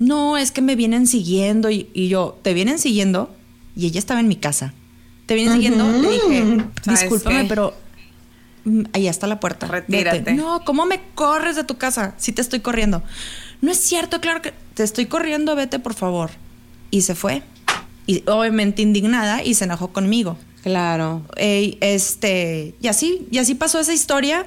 [0.00, 3.32] No, es que me vienen siguiendo y, y yo, ¿te vienen siguiendo?
[3.76, 4.74] Y ella estaba en mi casa.
[5.26, 5.88] ¿Te vienen siguiendo?
[5.88, 7.74] Le dije, ¿Sabes discúlpame, pero
[8.92, 9.66] ahí está la puerta.
[9.66, 10.18] Retírate.
[10.18, 10.34] Vete".
[10.34, 12.14] No, ¿cómo me corres de tu casa?
[12.16, 13.02] Si te estoy corriendo.
[13.60, 16.30] No es cierto, claro que te estoy corriendo, vete por favor.
[16.90, 17.42] Y se fue.
[18.06, 20.36] Y obviamente indignada y se enojó conmigo.
[20.62, 21.22] Claro.
[21.36, 24.46] Este, y así, y así pasó esa historia.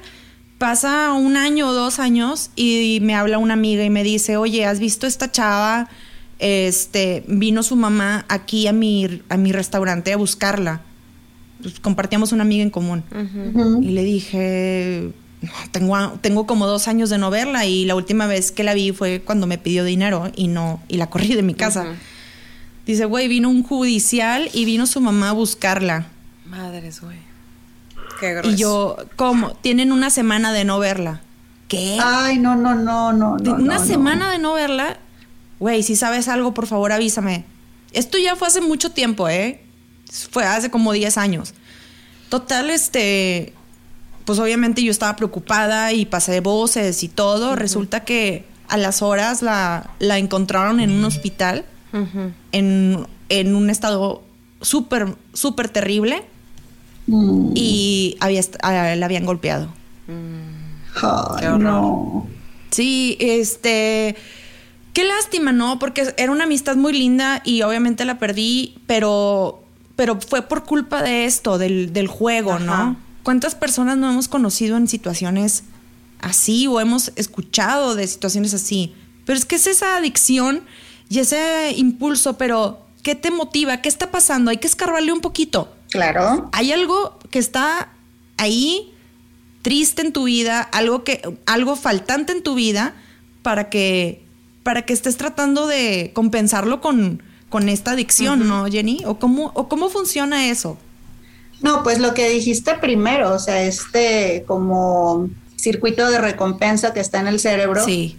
[0.58, 4.64] Pasa un año o dos años y me habla una amiga y me dice, oye,
[4.64, 5.88] ¿has visto esta chava?
[6.38, 10.82] Este, vino su mamá aquí a mi, a mi restaurante a buscarla.
[11.62, 13.02] Pues, compartíamos una amiga en común.
[13.82, 15.10] Y le dije,
[15.42, 18.74] "No, tengo, tengo como dos años de no verla y la última vez que la
[18.74, 21.86] vi fue cuando me pidió dinero y no, y la corrí de mi casa.
[22.86, 26.06] Dice, güey, vino un judicial y vino su mamá a buscarla.
[26.44, 27.16] Madres, güey.
[28.20, 28.50] Qué grueso.
[28.50, 29.50] Y yo, ¿cómo?
[29.54, 31.20] Tienen una semana de no verla.
[31.68, 31.98] ¿Qué?
[32.00, 33.36] Ay, no, no, no, no.
[33.38, 33.84] No, una no, no.
[33.84, 34.98] semana de no verla.
[35.58, 37.44] Güey, si sabes algo, por favor avísame.
[37.92, 39.62] Esto ya fue hace mucho tiempo, ¿eh?
[40.30, 41.54] Fue hace como 10 años.
[42.28, 43.52] Total, este.
[44.24, 47.54] Pues obviamente yo estaba preocupada y pasé voces y todo.
[47.56, 51.64] Resulta que a las horas la, la encontraron en un hospital
[52.52, 54.22] en, en un estado
[54.60, 56.24] súper, súper terrible
[57.06, 57.52] Mm.
[57.54, 59.68] y había, ah, la habían golpeado.
[60.08, 61.60] Qué horror.
[61.60, 62.26] no.
[62.70, 64.16] Sí, este.
[64.92, 65.78] Qué lástima, ¿no?
[65.78, 69.62] Porque era una amistad muy linda y obviamente la perdí, pero,
[69.96, 72.96] pero fue por culpa de esto, del, del juego, ¿no?
[73.22, 75.64] ¿Cuántas personas no hemos conocido en situaciones
[76.20, 78.94] así o hemos escuchado de situaciones así?
[79.24, 80.62] Pero es que es esa adicción
[81.08, 83.78] y ese impulso, pero ¿qué te motiva?
[83.78, 84.50] ¿Qué está pasando?
[84.50, 85.74] Hay que escarbarle un poquito.
[85.90, 86.50] Claro.
[86.52, 87.88] Hay algo que está
[88.36, 88.92] ahí
[89.62, 92.94] triste en tu vida, algo que algo faltante en tu vida
[93.42, 94.24] para que
[94.62, 97.22] para que estés tratando de compensarlo con,
[97.56, 99.02] con esta adicción, ¿no, Jenny?
[99.06, 100.76] ¿O cómo, ¿O cómo funciona eso?
[101.62, 107.18] No, pues lo que dijiste primero, o sea, este como circuito de recompensa que está
[107.18, 107.82] en el cerebro.
[107.82, 108.18] Sí.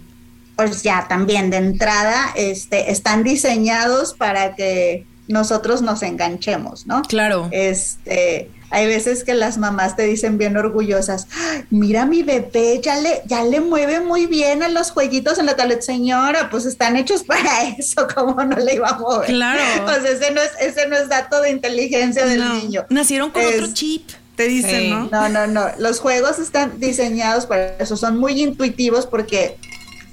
[0.56, 7.02] Pues ya también de entrada este, están diseñados para que nosotros nos enganchemos, ¿no?
[7.02, 7.46] Claro.
[7.52, 11.26] Este, hay veces que las mamás te dicen bien orgullosas,
[11.70, 15.56] mira mi bebé, ya le, ya le mueve muy bien a los jueguitos en la
[15.56, 19.26] tablet, señora, pues están hechos para eso, ¿cómo no le iba a mover?
[19.28, 19.84] Claro.
[19.84, 22.84] Pues ese no es, ese no es dato de inteligencia del niño.
[22.90, 24.90] Nacieron con Es- otro chip, te dicen, Sí.
[24.90, 25.08] ¿no?
[25.10, 25.66] No, no, no.
[25.78, 27.96] Los juegos están diseñados para eso.
[27.96, 29.56] Son muy intuitivos porque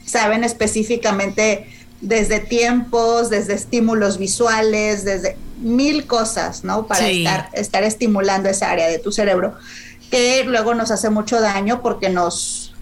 [0.06, 1.68] saben específicamente
[2.01, 6.85] desde tiempos, desde estímulos visuales, desde mil cosas, ¿no?
[6.87, 7.25] Para Sí.
[7.25, 9.55] estar, estar estimulando esa área de tu cerebro
[10.11, 12.73] que luego nos hace mucho daño porque nos,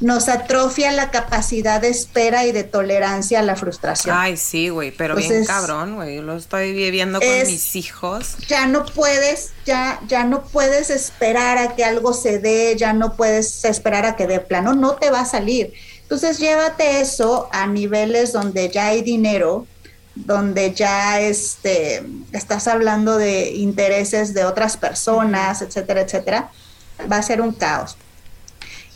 [0.00, 4.16] nos atrofia la capacidad de espera y de tolerancia a la frustración.
[4.18, 6.20] Ay, sí, güey, pero bien cabrón, güey.
[6.20, 8.36] Lo estoy viviendo con es- mis hijos.
[8.48, 13.16] ya no puedes, ya, ya no puedes esperar a que algo se dé, ya no
[13.16, 15.72] puedes esperar a que de plano no te va a salir.
[16.06, 19.66] Entonces llévate eso a niveles donde ya hay dinero,
[20.14, 26.50] donde ya este, estás hablando de intereses de otras personas, etcétera, etcétera.
[27.10, 27.96] Va a ser un caos.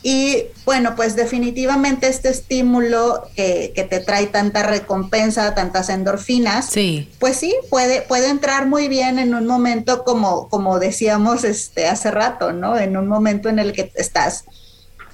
[0.02, 7.10] Y bueno, pues definitivamente este estímulo que, que te trae tanta recompensa, tantas endorfinas, Sí.
[7.18, 12.10] pues sí, puede, puede entrar muy bien en un momento como, como decíamos este, hace
[12.12, 12.78] rato, ¿no?
[12.78, 14.44] En un momento en el que estás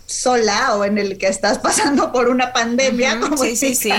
[0.07, 3.91] sola o en el que estás pasando por una pandemia, Ujú, como sí, sí, sí.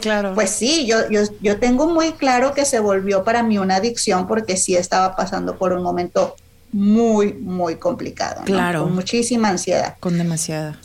[0.00, 0.34] claro.
[0.34, 4.26] Pues sí, yo, yo, yo tengo muy claro que se volvió para mí una adicción
[4.28, 6.36] porque sí estaba pasando por un momento
[6.72, 8.44] muy, muy complicado, ¿no?
[8.46, 8.84] Claro.
[8.84, 9.96] Con muchísima ansiedad.
[10.00, 10.78] Con demasiada.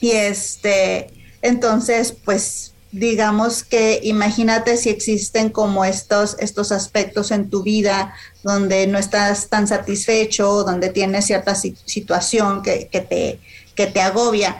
[0.00, 1.10] Y este,
[1.42, 8.12] entonces, pues digamos que imagínate si existen como estos, estos aspectos en tu vida
[8.42, 13.40] donde no estás tan satisfecho, donde tienes cierta si- situación que, que te,
[13.80, 14.56] que te agobia.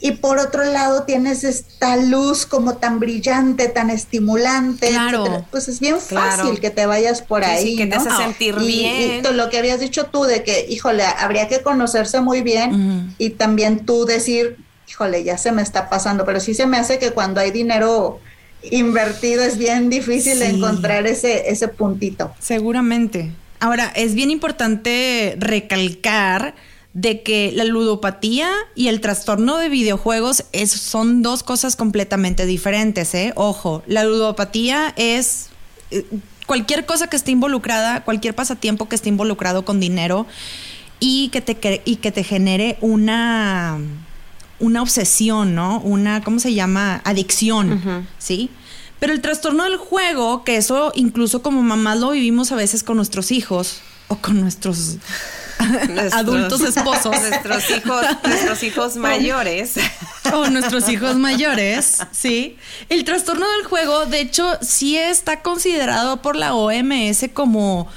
[0.00, 4.88] Y por otro lado tienes esta luz como tan brillante, tan estimulante.
[4.88, 5.20] Claro.
[5.26, 5.46] etcétera.
[5.50, 6.42] Pues es bien Claro.
[6.44, 7.76] fácil que te vayas por Sí, sí, ahí.
[7.76, 8.02] que te ¿no?
[8.02, 9.22] hace sentir Y- bien.
[9.30, 13.30] y lo que habías dicho tú de que, híjole, habría que conocerse muy bien y
[13.30, 14.56] también tú decir,
[14.88, 18.18] híjole, ya se me está pasando, pero sí se me hace que cuando hay dinero
[18.70, 20.44] invertido es bien difícil Sí.
[20.44, 22.32] encontrar ese, ese puntito.
[22.40, 23.30] Seguramente.
[23.60, 26.54] Ahora, es bien importante recalcar
[26.94, 33.14] de que la ludopatía y el trastorno de videojuegos es- son dos cosas completamente diferentes,
[33.14, 33.32] ¿eh?
[33.36, 35.46] Ojo, la ludopatía es
[35.90, 36.04] eh,
[36.46, 40.26] cualquier cosa que esté involucrada, cualquier pasatiempo que esté involucrado con dinero
[41.00, 43.78] y que te, y que te genere una,
[44.60, 45.80] una obsesión, ¿no?
[45.80, 47.00] Una, ¿cómo se llama?
[47.04, 48.50] Adicción, ¿sí?
[49.00, 52.96] Pero el trastorno del juego, que eso incluso como mamás lo vivimos a veces con
[52.98, 54.98] nuestros hijos o con nuestros
[55.68, 59.74] Nuestros- adultos esposos Nuestros hijos, nuestros hijos mayores.
[60.32, 62.56] o nuestros hijos mayores, ¿sí?
[62.88, 67.88] El trastorno del juego, de hecho, sí está considerado por la OMS como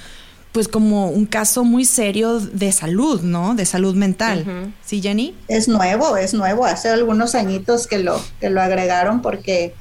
[0.52, 3.56] pues como un caso muy serio de salud, ¿no?
[3.56, 4.74] De salud mental.
[4.86, 5.36] ¿Sí, Jenny?
[5.50, 6.66] Es nuevo, es nuevo.
[6.66, 9.76] Hace algunos añitos que lo, que lo agregaron porque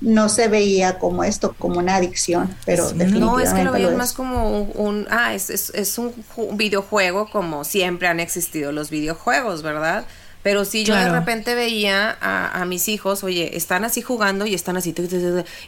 [0.00, 3.72] no se veía como esto, como una adicción, pero Sí, definitivamente No, es que lo
[3.72, 8.20] veían más como un, un- ah, es, es, es un ju- videojuego como siempre han
[8.20, 10.04] existido los videojuegos, ¿verdad?
[10.42, 11.12] Pero si yo Claro.
[11.12, 14.94] de repente veía a, a mis hijos, oye, están así jugando y están así,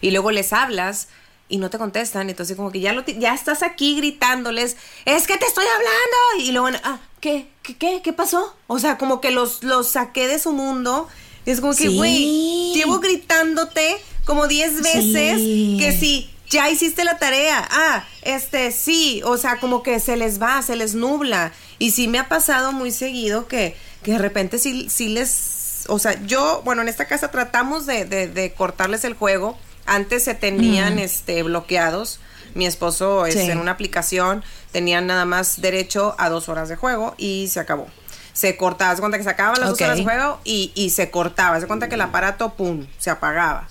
[0.03, 1.09] y luego les hablas
[1.49, 4.77] y no te contestan, entonces como que ya lo ya estás aquí gritándoles,
[5.07, 7.49] es que te estoy hablando, y luego, ah, ¿qué?
[7.63, 7.77] ¿Qué?
[7.79, 8.55] ¿Qué, ¿Qué pasó?
[8.67, 11.09] O sea, como que los, los saqué de su mundo,
[11.47, 11.97] y es como que, Sí.
[11.97, 13.97] güey, llevo gritándote
[14.29, 15.77] como 10 veces Sí.
[15.81, 17.67] que sí, ya hiciste la tarea.
[17.71, 21.51] Ah, este, sí, o sea, como que se les va, se les nubla.
[21.79, 25.99] Y sí me ha pasado muy seguido que, que de repente sí, sí les, o
[25.99, 29.59] sea, yo, bueno, en esta casa tratamos de, de, de cortarles el juego.
[29.87, 32.21] Antes se tenían, este, bloqueados.
[32.55, 37.15] Mi esposo, es en una aplicación, tenían nada más derecho a dos horas de juego
[37.17, 37.87] y se acabó.
[38.33, 41.11] Se cortaba, se cuenta que se acababan las dos horas de juego y, y se
[41.11, 41.61] cortaba.
[41.61, 43.69] Se cuenta que el aparato, pum, se apagaba.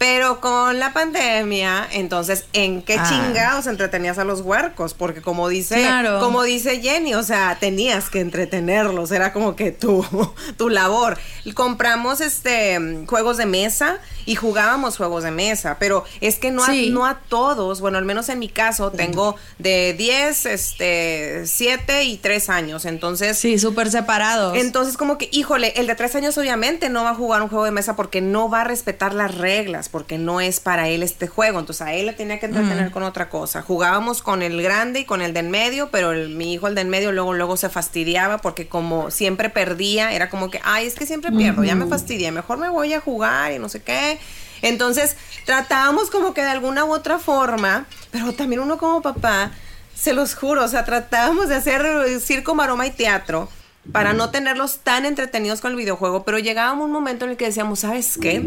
[0.00, 3.04] Pero con la pandemia, entonces, ¿en qué Ah.
[3.06, 4.94] chingados entretenías a los huercos?
[4.94, 6.20] Porque como dice, Claro.
[6.20, 10.02] como dice Jenny, o sea, tenías que entretenerlos, era como que tu,
[10.56, 11.18] tu labor.
[11.54, 16.88] Compramos este juegos de mesa y jugábamos juegos de mesa, pero es que no, Sí.
[16.88, 22.04] a, no a todos, bueno, al menos en mi caso, tengo de 10, este, 7
[22.04, 23.36] y 3 años, entonces...
[23.36, 24.56] Sí, súper separados.
[24.56, 27.66] Entonces, como que, híjole, el de tres años obviamente no va a jugar un juego
[27.66, 31.28] de mesa porque no va a respetar las reglas, porque no es para él este
[31.28, 31.58] juego.
[31.58, 33.62] Entonces, a él le tenía que entretener con otra cosa.
[33.62, 36.86] Jugábamos con el grande y con el del medio, pero el- mi hijo, el del
[36.88, 41.06] medio, luego, luego se fastidiaba porque como siempre perdía, era como que, ay, es que
[41.06, 44.18] siempre pierdo, ya me fastidia, mejor me voy a jugar y no sé qué.
[44.62, 45.16] Entonces,
[45.46, 49.50] tratábamos como que de alguna u otra forma, pero también uno como papá,
[49.94, 53.48] se los juro, o sea, tratábamos de hacer eh, circo, maroma y teatro
[53.92, 57.46] para no tenerlos tan entretenidos con el videojuego, pero llegábamos un momento en el que
[57.46, 58.42] decíamos, ¿sabes qué?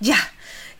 [0.00, 0.18] Ya,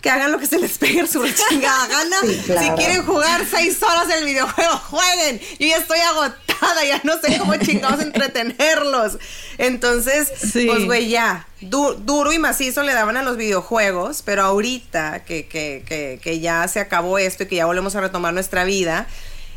[0.02, 2.16] que hagan lo que se les pegue su chingada gana.
[2.22, 2.60] Sí, claro.
[2.76, 5.40] Si quieren jugar seis horas el videojuego, jueguen.
[5.58, 9.18] Yo ya estoy agotada, ya no sé cómo chingados entretenerlos.
[9.58, 10.66] Entonces, Sí.
[10.66, 15.46] pues güey, ya, du- duro y macizo le daban a los videojuegos, pero ahorita que,
[15.46, 19.06] que, que, que ya se acabó esto y que ya volvemos a retomar nuestra vida,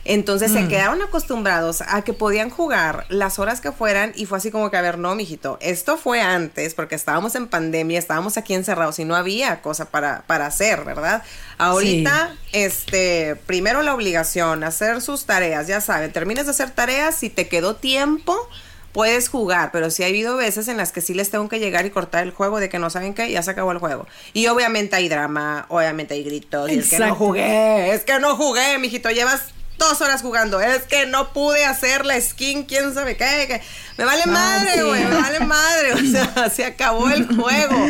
[0.05, 0.53] entonces Mm.
[0.55, 4.71] se quedaron acostumbrados a que podían jugar las horas que fueran y fue así como
[4.71, 8.99] que, a ver, no, mijito, esto fue antes porque estábamos en pandemia, estábamos aquí encerrados
[8.99, 11.23] y no había cosa para, para hacer, ¿verdad?
[11.57, 17.29] Ahorita, este, primero la obligación, hacer sus tareas, ya saben, termines de hacer tareas, si
[17.29, 18.49] te quedó tiempo,
[18.93, 21.85] puedes jugar, pero sí ha habido veces en las que sí les tengo que llegar
[21.85, 24.07] y cortar el juego de que no saben qué, ya se acabó el juego.
[24.33, 28.35] Y obviamente hay drama, obviamente hay gritos, y es que no jugué, es que no
[28.35, 33.17] jugué, mijito, llevas dos horas jugando, es que no pude hacer la skin, quién sabe
[33.17, 33.61] qué,
[33.97, 34.81] me vale madre, sí.
[34.81, 37.87] güey, me vale madre, o sea, se acabó el juego.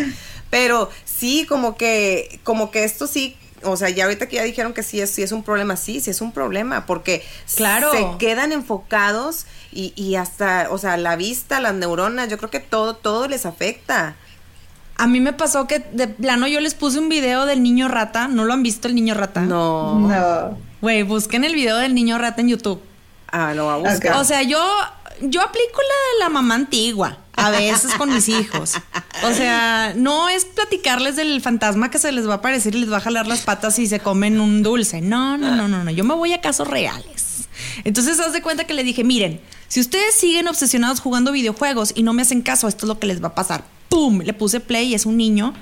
[0.50, 4.74] Pero sí, como que, como que esto sí, o sea, ya ahorita que ya dijeron
[4.74, 7.24] que sí es, sí es un problema, sí, sí es un problema, porque
[7.56, 7.92] Claro.
[7.92, 12.62] se quedan enfocados y, y hasta, o sea, la vista, las neuronas, yo creo que
[12.62, 14.16] todo, todo les afecta.
[15.00, 18.28] A mí me pasó que de plano yo les puse un video del niño rata.
[18.28, 19.40] ¿No lo han visto el niño rata?
[19.40, 19.98] No.
[19.98, 20.58] No.
[20.82, 22.82] Güey, busquen el video del niño rata en YouTube.
[23.32, 24.18] Ah, lo va a buscar.
[24.18, 24.60] O sea, yo,
[25.22, 28.74] yo aplico la de la mamá antigua, a veces con mis hijos.
[29.24, 32.92] O sea, no es platicarles del fantasma que se les va a aparecer y les
[32.92, 35.00] va a jalar las patas y se comen un dulce.
[35.00, 35.92] No, no, no, no, no.
[35.92, 37.48] Yo me voy a casos reales.
[37.86, 39.40] Entonces, haz de cuenta que le dije, miren,
[39.70, 43.08] si ustedes siguen obsesionados jugando videojuegos y no me hacen caso, esto es lo que
[43.08, 43.64] les va a pasar.
[43.90, 44.22] ¡Pum!
[44.22, 45.54] Le puse play y es un niño.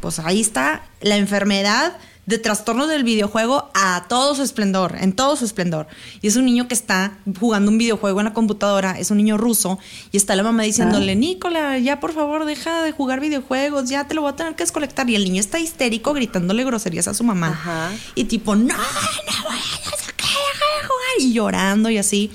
[0.00, 5.36] Pues ahí está la enfermedad de trastorno del videojuego a todo su esplendor, en todo
[5.36, 5.86] su esplendor.
[6.20, 9.36] Y es un niño que está jugando un videojuego en la computadora, es un niño
[9.36, 9.78] ruso,
[10.10, 14.14] y está la mamá diciéndole, Nicola, ya por favor deja de jugar videojuegos, ya te
[14.14, 15.08] lo voy a tener que desconectar.
[15.08, 17.48] Y el niño está histérico gritándole groserías a su mamá.
[17.48, 17.92] Ajá.
[18.16, 21.20] Y tipo, no, no voy a deja de jugar.
[21.20, 22.32] Y llorando y así.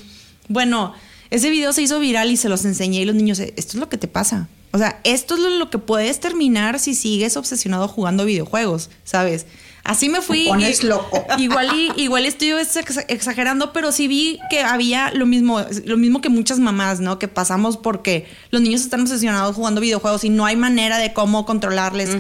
[0.48, 0.94] Bueno,
[1.30, 3.90] ese video se hizo viral y se los enseñé y los niños, esto es lo
[3.90, 4.48] que te pasa.
[4.74, 9.46] O sea, esto es lo, que puedes terminar si sigues obsesionado jugando videojuegos, ¿sabes?
[9.84, 10.44] Así me fui.
[10.44, 11.26] Te pones loco.
[11.40, 16.22] Igual y, igual estoy ex- exagerando, pero sí vi que había lo mismo, lo mismo
[16.22, 17.18] que muchas mamás, ¿no?
[17.18, 21.46] Que pasamos porque los niños están obsesionados jugando videojuegos y no hay manera de cómo
[21.48, 22.16] controlarles.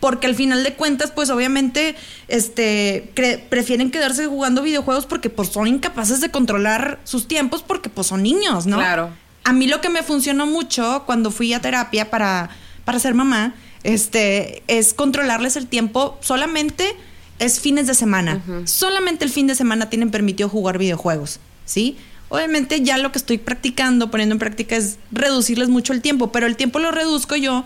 [0.00, 1.94] Porque al final de cuentas, pues obviamente,
[2.28, 3.12] este,
[3.50, 8.22] prefieren quedarse jugando videojuegos porque pues son incapaces de controlar sus tiempos porque pues son
[8.22, 8.78] niños, ¿no?
[8.78, 9.10] Claro.
[9.44, 12.50] A mí lo que me funcionó mucho cuando fui a terapia para,
[12.84, 16.96] para ser mamá, este, es controlarles el tiempo solamente
[17.38, 18.42] es fines de semana.
[18.64, 21.96] Solamente el fin de semana tienen permitido jugar videojuegos, ¿sí?
[22.28, 26.46] Obviamente ya lo que estoy practicando, poniendo en práctica es reducirles mucho el tiempo, pero
[26.46, 27.64] el tiempo lo reduzco yo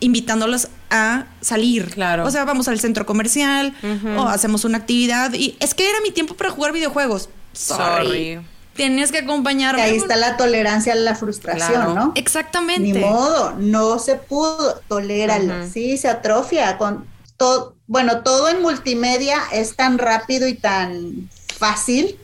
[0.00, 1.90] invitándolos a salir.
[1.90, 2.24] Claro.
[2.24, 3.74] O sea, vamos al centro comercial
[4.16, 7.30] o hacemos una actividad y es que era mi tiempo para jugar videojuegos.
[7.52, 8.06] Sorry.
[8.06, 8.40] Sorry.
[8.74, 9.80] Tienes que acompañarme.
[9.82, 11.94] Que ahí está la tolerancia a la frustración, Claro.
[11.94, 12.12] ¿no?
[12.16, 12.82] Exactamente.
[12.82, 15.66] Ni modo, no se pudo, toléralo.
[15.70, 17.06] Sí, se atrofia con
[17.36, 22.18] todo, bueno, todo en multimedia es tan rápido y tan fácil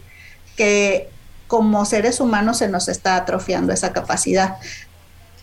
[0.56, 1.08] que
[1.46, 4.56] como seres humanos se nos está atrofiando esa capacidad.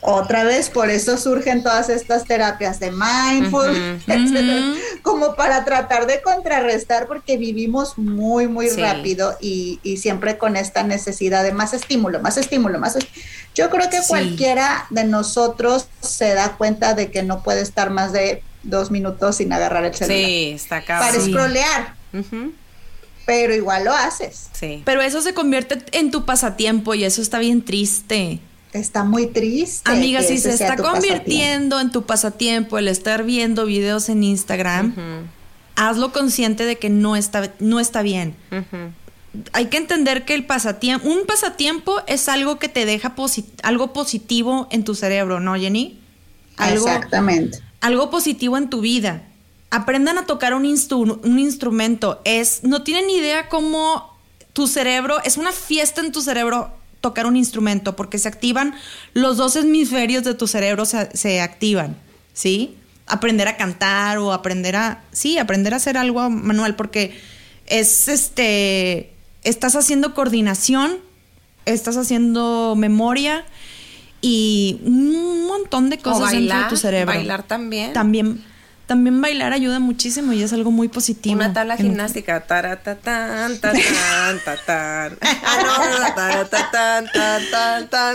[0.02, 6.22] Otra vez, por eso surgen todas estas terapias de mindfulness, etcétera, como para tratar de
[6.22, 8.80] contrarrestar, porque vivimos muy, muy Sí.
[8.80, 13.28] rápido y, y siempre con esta necesidad de más estímulo, más estímulo, más estímulo.
[13.56, 14.08] Yo creo que Sí.
[14.08, 19.38] cualquiera de nosotros se da cuenta de que no puede estar más de dos minutos
[19.38, 21.08] sin agarrar el celular Sí, está cabrón.
[21.10, 21.32] para Sí.
[21.32, 21.96] scrollear,
[23.26, 24.48] pero igual lo haces.
[24.54, 24.84] Sí.
[24.86, 28.40] Pero eso se convierte en tu pasatiempo y eso está bien triste.
[28.78, 29.90] Está muy triste.
[29.92, 34.94] Amiga, si se está convirtiendo en tu pasatiempo el estar viendo videos en Instagram,
[35.76, 38.36] hazlo consciente de que no está, no está bien.
[39.54, 43.94] Hay que entender que el pasatiempo, un pasatiempo es algo que te deja posi- algo
[43.94, 46.00] positivo en tu cerebro, ¿no, Jenny?
[46.58, 47.60] Algo, Exactamente.
[47.82, 49.22] algo positivo en tu vida.
[49.70, 52.20] Aprendan a tocar un, instru- un instrumento.
[52.26, 54.18] Es, no tienen idea cómo
[54.54, 56.72] tu cerebro, es una fiesta en tu cerebro
[57.02, 58.74] tocar un instrumento, porque se activan
[59.14, 61.96] los dos hemisferios de tu cerebro, se, se activan,
[62.34, 62.76] ¿sí?
[63.06, 67.18] Aprender a cantar o aprender a, sí, aprender a hacer algo manual, porque
[67.68, 69.12] es este,
[69.44, 70.98] estás haciendo coordinación,
[71.66, 73.46] estás haciendo memoria
[74.22, 77.14] y un montón de O cosas dentro de tu cerebro.
[77.14, 77.94] bailar también.
[77.94, 78.44] También,
[78.88, 81.36] también bailar ayuda muchísimo y es algo muy positivo.
[81.36, 82.40] Una tabla gimnástica.
[82.40, 85.18] Taratatán, tatán, tatán.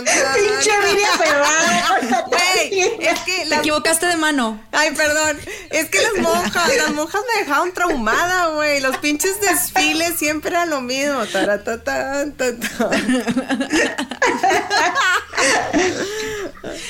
[0.03, 2.25] Pinche Viri aferrada.
[2.27, 4.59] Güey, es que Te equivocaste de mano.
[4.71, 5.37] Ay, perdón.
[5.69, 8.81] Es que las monjas, las monjas me dejaron traumada, güey.
[8.81, 11.23] Los pinches desfiles siempre era lo mismo.
[11.27, 13.69] Taratatán, tatán.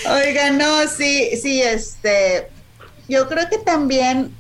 [0.09, 2.49] Oiga, no, sí, sí, este,
[3.07, 4.35] yo creo que también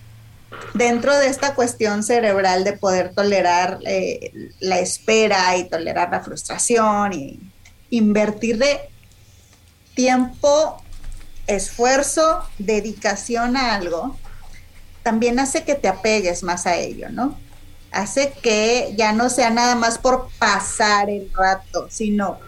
[0.73, 7.13] dentro de esta cuestión cerebral de poder tolerar eh, la espera y tolerar la frustración
[7.13, 7.39] y
[7.89, 8.89] invertirle
[9.95, 10.81] tiempo,
[11.47, 14.17] esfuerzo, dedicación a algo,
[15.03, 17.37] también hace que te apegues más a ello, ¿no?
[17.91, 22.39] Hace que ya no sea nada más por pasar el rato, sino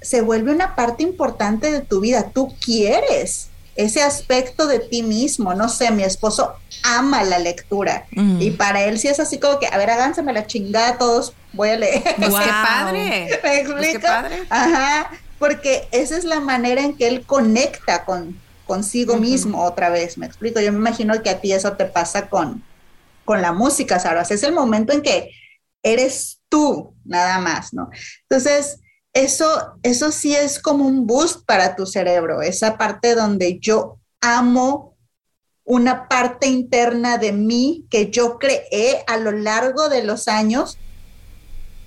[0.00, 2.30] se vuelve una parte importante de tu vida.
[2.34, 5.54] Tú quieres ese aspecto de ti mismo.
[5.54, 6.54] No sé, mi esposo
[6.84, 8.40] ama la lectura Mm.
[8.42, 11.70] y para él sí es así como que, a ver, háganseme la chingada todos, voy
[11.70, 12.02] a leer.
[12.16, 12.40] Pues Wow.
[12.40, 13.28] qué padre.
[13.30, 13.92] ¿Me Pues explico?
[13.92, 14.42] qué padre.
[14.50, 20.16] Ajá, porque esa es la manera en que él conecta con consigo mismo otra vez,
[20.16, 20.60] me explico.
[20.60, 22.62] Yo me imagino que a ti eso te pasa con,
[23.24, 24.22] con la música, Sara.
[24.22, 25.30] Es el momento en que
[25.82, 27.90] eres tú, nada más, ¿no?
[28.22, 28.78] Entonces,
[29.12, 34.96] eso, eso sí es como un boost para tu cerebro, esa parte donde yo amo
[35.64, 40.78] una parte interna de mí que yo creé a lo largo de los años,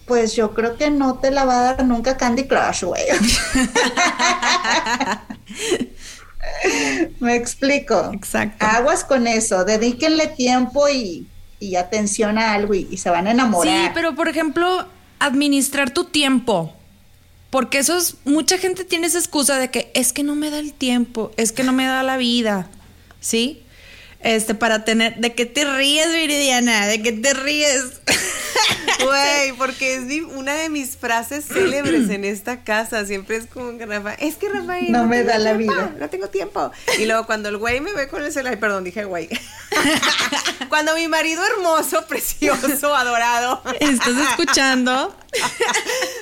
[0.05, 3.03] pues yo creo que no te la va a dar nunca Candy Crush, güey.
[7.19, 8.11] Me explico.
[8.13, 8.65] Exacto.
[8.65, 11.28] Aguas con eso, dedíquenle tiempo y,
[11.59, 13.73] y atención a algo y, y se van a enamorar.
[13.73, 14.88] Sí, pero por ejemplo,
[15.19, 16.74] administrar tu tiempo.
[17.56, 20.60] Porque eso es, mucha gente tiene esa excusa de que es que no me da
[20.60, 22.70] el tiempo, es que no me da la vida,
[23.22, 23.64] ¿sí?
[24.26, 27.84] Este, para tener, de que te ríes, Viridiana, de que te ríes.
[29.03, 33.05] Güey, porque es mi- una de mis frases célebres en esta casa.
[33.05, 34.91] Siempre es como que Rafa, es que Rafael.
[34.91, 35.95] No me da la tiempo, vida.
[35.99, 36.71] No tengo tiempo.
[36.97, 39.30] Y luego cuando el güey me ve con el celular, ay, perdón, dije güey.
[40.69, 45.15] cuando mi marido hermoso, precioso, adorado, ¿Estás escuchando?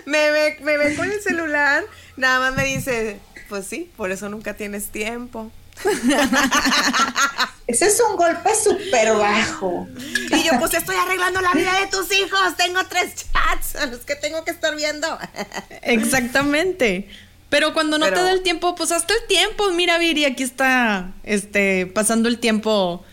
[0.05, 1.83] me ve, me ve con el celular,
[2.17, 5.51] nada más me dice, pues sí, por eso nunca tienes tiempo.
[7.67, 9.87] Ese es un golpe súper bajo.
[10.31, 12.55] Y yo, pues estoy arreglando la vida de tus hijos.
[12.57, 15.17] Tengo tres chats a los que tengo que estar viendo.
[15.81, 17.09] Exactamente.
[17.49, 19.69] Pero cuando no Pero- te da el tiempo, pues hasta el tiempo.
[19.71, 23.03] Mira, Viri, aquí está este, pasando el tiempo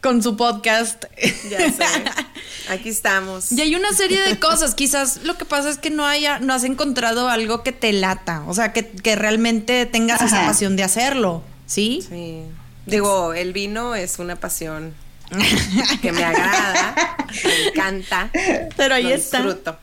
[0.00, 1.04] con su podcast.
[1.50, 1.84] Ya sé.
[2.70, 3.50] Aquí estamos.
[3.50, 4.74] Y hay una serie de cosas.
[4.74, 8.44] Quizás lo que pasa es que no haya, no has encontrado algo que te lata.
[8.46, 11.42] O sea, que, que realmente tengas esa pasión de hacerlo.
[11.68, 12.04] ¿Sí?
[12.08, 12.42] Sí.
[12.86, 14.94] Digo, el vino es una pasión
[16.02, 18.30] que me agrada, me encanta.
[18.76, 19.38] Pero ahí lo está.
[19.42, 19.78] disfruto.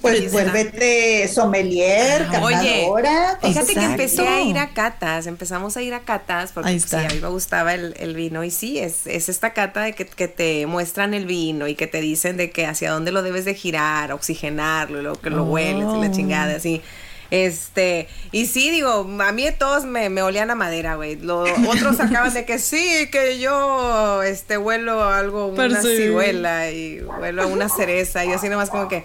[0.00, 3.38] Pues vuélvete sommelier, Oye, catadora.
[3.40, 6.96] fíjate que empecé a ir a catas, empezamos a ir a catas porque pues, sí,
[6.96, 10.06] a mí me gustaba el, el vino y sí, es, es esta cata de que,
[10.06, 13.44] que te muestran el vino y que te dicen de que hacia dónde lo debes
[13.44, 16.12] de girar, oxigenarlo y luego que lo hueles y la Oh.
[16.12, 16.82] chingada, así.
[17.30, 21.16] Este, y sí, digo, a mí todos me, me olían a madera, güey.
[21.16, 25.96] Lo- Otros sacaban de que sí, que yo, este, huelo algo, una Percibí.
[25.96, 29.02] ciruela y huelo a una cereza y yo así nomás como que...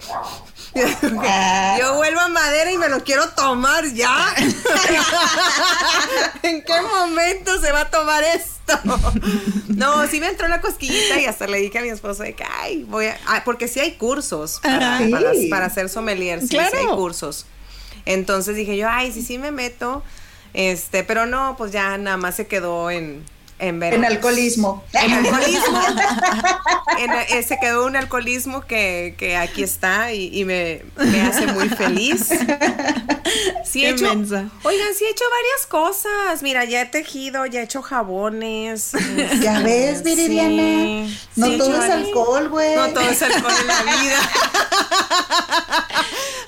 [1.26, 1.76] Ah.
[1.80, 4.32] Yo vuelvo a madera y me lo quiero tomar ya.
[6.42, 8.78] ¿En qué momento se va a tomar esto?
[9.68, 12.44] No, sí me entró la cosquillita y hasta le dije a mi esposo de que,
[12.60, 13.18] ay, voy a...
[13.26, 15.08] ah, porque sí hay cursos para, Sí.
[15.10, 17.46] para, para ser sommelier, sí, sí hay cursos.
[18.12, 20.02] Entonces dije yo, ay, sí, sí me meto.
[20.52, 23.24] Este, pero no, pues ya nada más se quedó en...
[23.60, 24.82] En, ver- En alcoholismo.
[24.92, 25.80] en alcoholismo.
[26.98, 31.46] En- eh, se quedó un alcoholismo que, que aquí está y, y me, me hace
[31.46, 32.28] muy feliz.
[33.64, 36.42] Sí he hecho, oigan, sí he hecho varias cosas.
[36.42, 38.90] Mira, ya he tejido, ya he hecho jabones.
[39.40, 41.06] Ya ves, Viridiana.
[41.08, 42.74] Sí, no sí todo es alcohol, güey.
[42.76, 44.18] No todo es alcohol en la vida.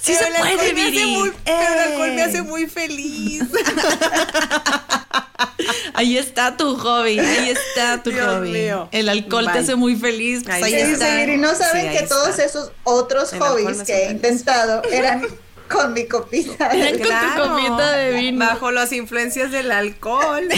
[0.00, 1.16] Sí Pero se el alcohol puede, me hace Viri.
[1.16, 3.44] muy- Pero el alcohol me hace muy feliz.
[5.95, 8.51] Ahí está tu hobby, ahí está tu Dios hobby.
[8.51, 8.88] mío.
[8.93, 9.61] El alcohol te Bye.
[9.61, 11.11] hace muy feliz, pues Ahí ahí, Sí, está.
[11.11, 12.45] sí, Viri, no saben Sí, que todos está.
[12.45, 14.12] esos otros El hobbies que he feliz.
[14.12, 15.26] intentado eran
[15.72, 16.68] con mi copita.
[16.68, 17.14] de Eran con tu
[17.50, 18.46] copita de vino.
[18.46, 20.44] Bajo las influencias del alcohol.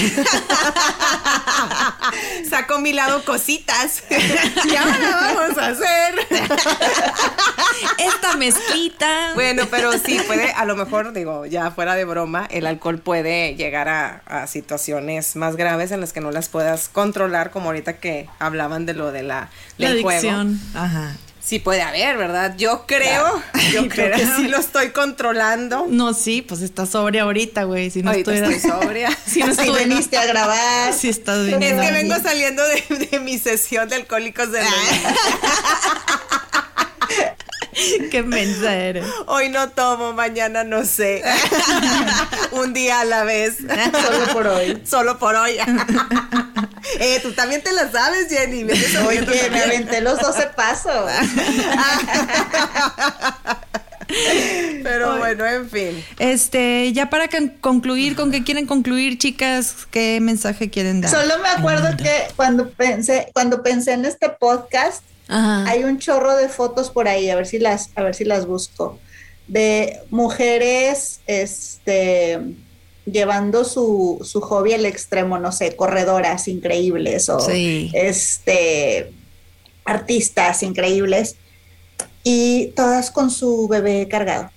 [2.51, 4.03] Saco mi lado cositas.
[4.11, 6.15] y ahora vamos a hacer.
[7.99, 9.33] Esta mezclita.
[9.35, 13.55] Bueno, pero sí puede, a lo mejor, digo, ya fuera de broma, el alcohol puede
[13.55, 17.99] llegar a, a situaciones más graves en las que no las puedas controlar, como ahorita
[17.99, 19.49] que hablaban de lo de la,
[19.79, 20.19] la del juego.
[20.19, 20.61] adicción.
[20.75, 21.17] Ajá.
[21.45, 22.55] Sí puede haber, ¿verdad?
[22.57, 23.43] Yo creo,
[23.73, 25.87] yo creo que sí lo estoy controlando.
[25.91, 27.91] No, sí, pues estás sobria ahorita, güey.
[27.91, 29.19] Si no Ahorita estuviera- estoy sobria.
[29.27, 30.93] si no Si estuviera- viniste a grabar.
[30.95, 34.61] Si estás Es que vengo saliendo de, de mi sesión de alcohólicos de
[38.11, 39.05] Qué mensa eres.
[39.27, 41.23] Hoy no tomo, mañana no sé.
[42.53, 43.57] Un día a la vez.
[43.59, 44.83] Solo por hoy.
[44.87, 45.57] Solo por hoy.
[47.01, 48.65] Eh, tú también te la sabes, Jenny.
[48.65, 48.73] Me
[49.07, 51.11] Oye, me aventé los 12 pasos.
[54.83, 56.05] Pero bueno, en fin.
[56.19, 59.87] Este, ya para con- concluir, ¿con qué quieren concluir, chicas?
[59.91, 61.11] ¿Qué mensaje quieren dar?
[61.11, 65.65] Solo me acuerdo que cuando pensé, cuando pensé en este podcast, Ajá.
[65.69, 68.47] hay un chorro de fotos por ahí, a ver si las, a ver si las
[68.47, 68.99] busco,
[69.49, 72.39] de mujeres, este,
[73.07, 77.91] llevando su, su hobby al extremo, no sé, corredoras increíbles o Sí.
[77.95, 79.13] este
[79.85, 81.37] artistas increíbles
[82.23, 84.51] y todas con su bebé cargado.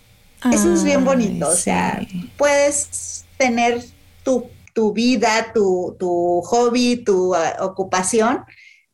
[0.53, 1.99] Eso es bien bonito, o sea,
[2.37, 3.83] puedes tener
[4.23, 8.45] tu, tu vida, tu, tu hobby, tu ah, ocupación,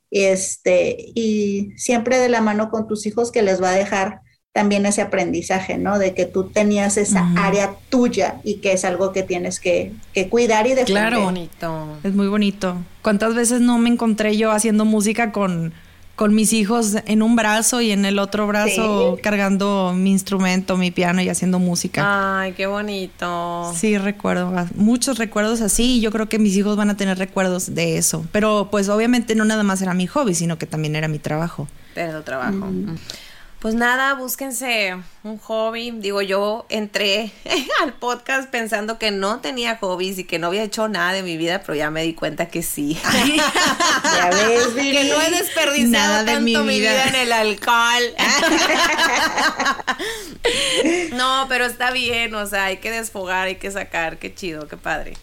[0.10, 4.22] este, y siempre de la mano con tus hijos que les va a dejar
[4.54, 5.98] también ese aprendizaje, ¿no?
[5.98, 10.30] De que tú tenías esa área tuya y que es algo que tienes que, que
[10.30, 10.94] cuidar y defender.
[10.94, 11.22] Claro.
[11.24, 11.98] Bonito.
[12.04, 12.78] Es muy bonito.
[13.02, 15.74] ¿Cuántas veces no me encontré yo haciendo música con,
[16.16, 20.92] con mis hijos en un brazo y en el otro brazo cargando mi instrumento, mi
[20.92, 22.42] piano y haciendo música?
[22.42, 23.74] Ay, qué bonito.
[23.76, 27.18] Sí, recuerdo, ah, muchos recuerdos así y yo creo que mis hijos van a tener
[27.18, 28.24] recuerdos de eso.
[28.32, 31.68] Pero pues obviamente no nada más era mi hobby, sino que también era mi trabajo.
[31.96, 32.68] Pero trabajo.
[33.64, 34.94] Pues nada, búsquense
[35.24, 35.92] un hobby.
[35.92, 37.32] Digo, yo entré
[37.82, 41.38] al podcast pensando que no tenía hobbies y que no había hecho nada de mi
[41.38, 43.00] vida, pero ya me di cuenta que sí.
[44.16, 46.92] Ya ves, que no he desperdiciado Nada de tanto mi mi vida.
[46.92, 47.08] vida.
[47.08, 48.04] en el alcohol.
[51.14, 54.76] no, pero está bien, o sea, hay que desfogar, hay que sacar, qué chido, qué
[54.76, 55.14] padre.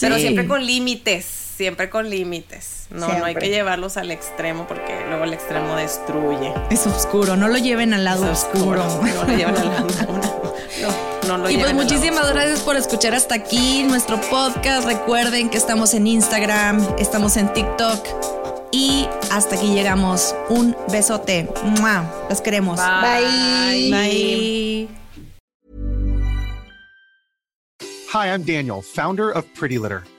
[0.00, 2.86] Pero siempre con límites, siempre con límites.
[2.90, 6.54] No, no hay que llevarlos al extremo porque luego el extremo destruye.
[6.70, 8.84] Es oscuro, no lo lleven al lado Es oscuro.
[9.02, 9.86] No lo llevan al lado.
[11.26, 12.34] No, no lo Y pues lleven al lado muchísimas oscuro.
[12.34, 14.86] gracias por escuchar hasta aquí nuestro podcast.
[14.86, 18.06] Recuerden que estamos en Instagram, estamos en TikTok
[18.70, 20.36] y hasta aquí llegamos.
[20.50, 21.48] Un besote.
[21.64, 22.04] ¡Mua!
[22.30, 22.78] Los queremos.
[22.78, 23.90] Bye.
[23.90, 24.88] Bye.
[28.14, 30.04] Hi, I'm Daniel, founder of Pretty Litter.